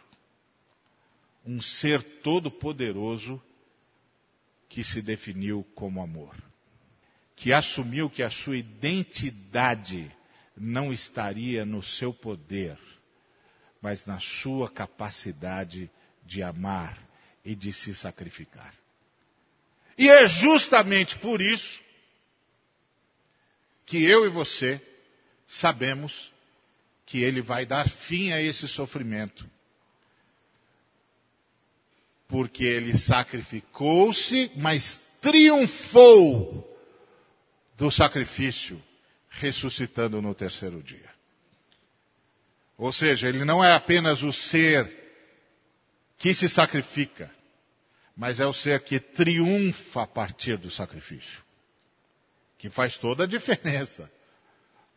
Um 1.45 1.61
ser 1.61 2.01
todo-poderoso 2.21 3.41
que 4.69 4.83
se 4.83 5.01
definiu 5.01 5.65
como 5.75 6.01
amor. 6.01 6.35
que 7.39 7.53
assumiu 7.53 8.09
que 8.09 8.21
a 8.21 8.29
sua 8.29 8.57
identidade 8.57 10.11
não 10.57 10.91
estaria 10.91 11.65
no 11.65 11.81
seu 11.81 12.13
poder, 12.13 12.77
mas 13.81 14.05
na 14.05 14.19
sua 14.19 14.69
capacidade 14.69 15.89
de 16.25 16.43
amar 16.43 16.97
e 17.45 17.55
de 17.55 17.71
se 17.71 17.95
sacrificar. 17.95 18.75
E 19.97 20.09
é 20.09 20.27
justamente 20.27 21.17
por 21.19 21.39
isso 21.39 21.79
que 23.85 24.03
eu 24.03 24.25
e 24.25 24.29
você 24.29 24.81
sabemos 25.47 26.33
que 27.05 27.23
ele 27.23 27.41
vai 27.41 27.65
dar 27.65 27.89
fim 27.89 28.33
a 28.33 28.41
esse 28.41 28.67
sofrimento. 28.67 29.49
Porque 32.29 32.63
ele 32.63 32.95
sacrificou-se, 32.95 34.51
mas 34.55 35.01
triunfou 35.19 36.65
do 37.75 37.91
sacrifício, 37.91 38.81
ressuscitando 39.29 40.21
no 40.21 40.33
terceiro 40.33 40.81
dia. 40.81 41.09
Ou 42.77 42.93
seja, 42.93 43.27
ele 43.27 43.43
não 43.43 43.61
é 43.63 43.73
apenas 43.73 44.21
o 44.21 44.31
ser 44.31 44.87
que 46.17 46.33
se 46.33 46.47
sacrifica, 46.47 47.29
mas 48.15 48.39
é 48.39 48.45
o 48.45 48.53
ser 48.53 48.81
que 48.83 48.99
triunfa 48.99 50.03
a 50.03 50.07
partir 50.07 50.57
do 50.57 50.69
sacrifício. 50.69 51.43
Que 52.57 52.69
faz 52.69 52.97
toda 52.97 53.23
a 53.23 53.27
diferença. 53.27 54.09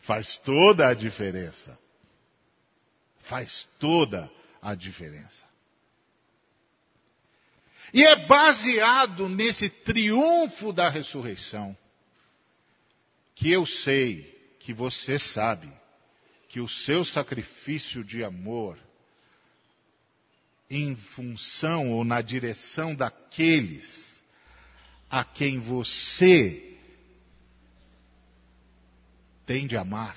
Faz 0.00 0.36
toda 0.38 0.88
a 0.88 0.94
diferença. 0.94 1.78
Faz 3.22 3.68
toda 3.78 4.30
a 4.60 4.74
diferença. 4.74 5.51
E 7.92 8.02
é 8.02 8.26
baseado 8.26 9.28
nesse 9.28 9.68
triunfo 9.68 10.72
da 10.72 10.88
ressurreição 10.88 11.76
que 13.34 13.50
eu 13.50 13.66
sei, 13.66 14.56
que 14.60 14.72
você 14.72 15.18
sabe, 15.18 15.70
que 16.48 16.60
o 16.60 16.68
seu 16.68 17.04
sacrifício 17.04 18.02
de 18.02 18.24
amor, 18.24 18.78
em 20.70 20.96
função 20.96 21.92
ou 21.92 22.04
na 22.04 22.22
direção 22.22 22.94
daqueles 22.94 24.22
a 25.10 25.22
quem 25.22 25.58
você 25.60 26.78
tem 29.44 29.66
de 29.66 29.76
amar, 29.76 30.16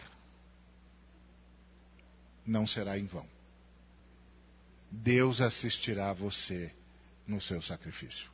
não 2.46 2.66
será 2.66 2.98
em 2.98 3.06
vão. 3.06 3.28
Deus 4.90 5.42
assistirá 5.42 6.12
a 6.12 6.14
você 6.14 6.74
no 7.28 7.42
seu 7.42 7.62
sacrifício. 7.62 8.30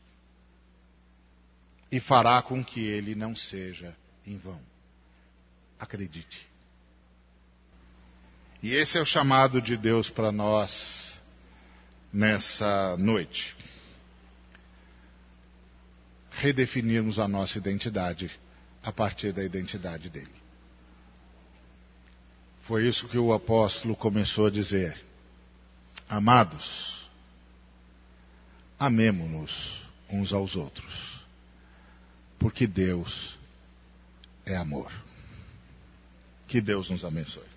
E 1.91 1.99
fará 1.99 2.41
com 2.41 2.63
que 2.63 2.79
ele 2.79 3.15
não 3.15 3.35
seja 3.35 3.95
em 4.25 4.37
vão. 4.37 4.61
Acredite. 5.79 6.47
E 8.61 8.73
esse 8.73 8.97
é 8.97 9.01
o 9.01 9.05
chamado 9.05 9.61
de 9.61 9.75
Deus 9.75 10.09
para 10.09 10.31
nós 10.31 11.19
nessa 12.13 12.95
noite. 12.97 13.55
Redefinirmos 16.29 17.19
a 17.19 17.27
nossa 17.27 17.57
identidade 17.57 18.31
a 18.83 18.91
partir 18.91 19.33
da 19.33 19.43
identidade 19.43 20.09
dele. 20.09 20.41
Foi 22.63 22.87
isso 22.87 23.07
que 23.07 23.17
o 23.17 23.33
apóstolo 23.33 23.95
começou 23.95 24.45
a 24.47 24.51
dizer. 24.51 25.03
Amados, 26.07 27.00
amemo-nos 28.81 29.79
uns 30.09 30.33
aos 30.33 30.55
outros, 30.55 31.21
porque 32.39 32.65
Deus 32.65 33.37
é 34.43 34.55
amor. 34.55 34.91
Que 36.47 36.59
Deus 36.59 36.89
nos 36.89 37.05
abençoe. 37.05 37.50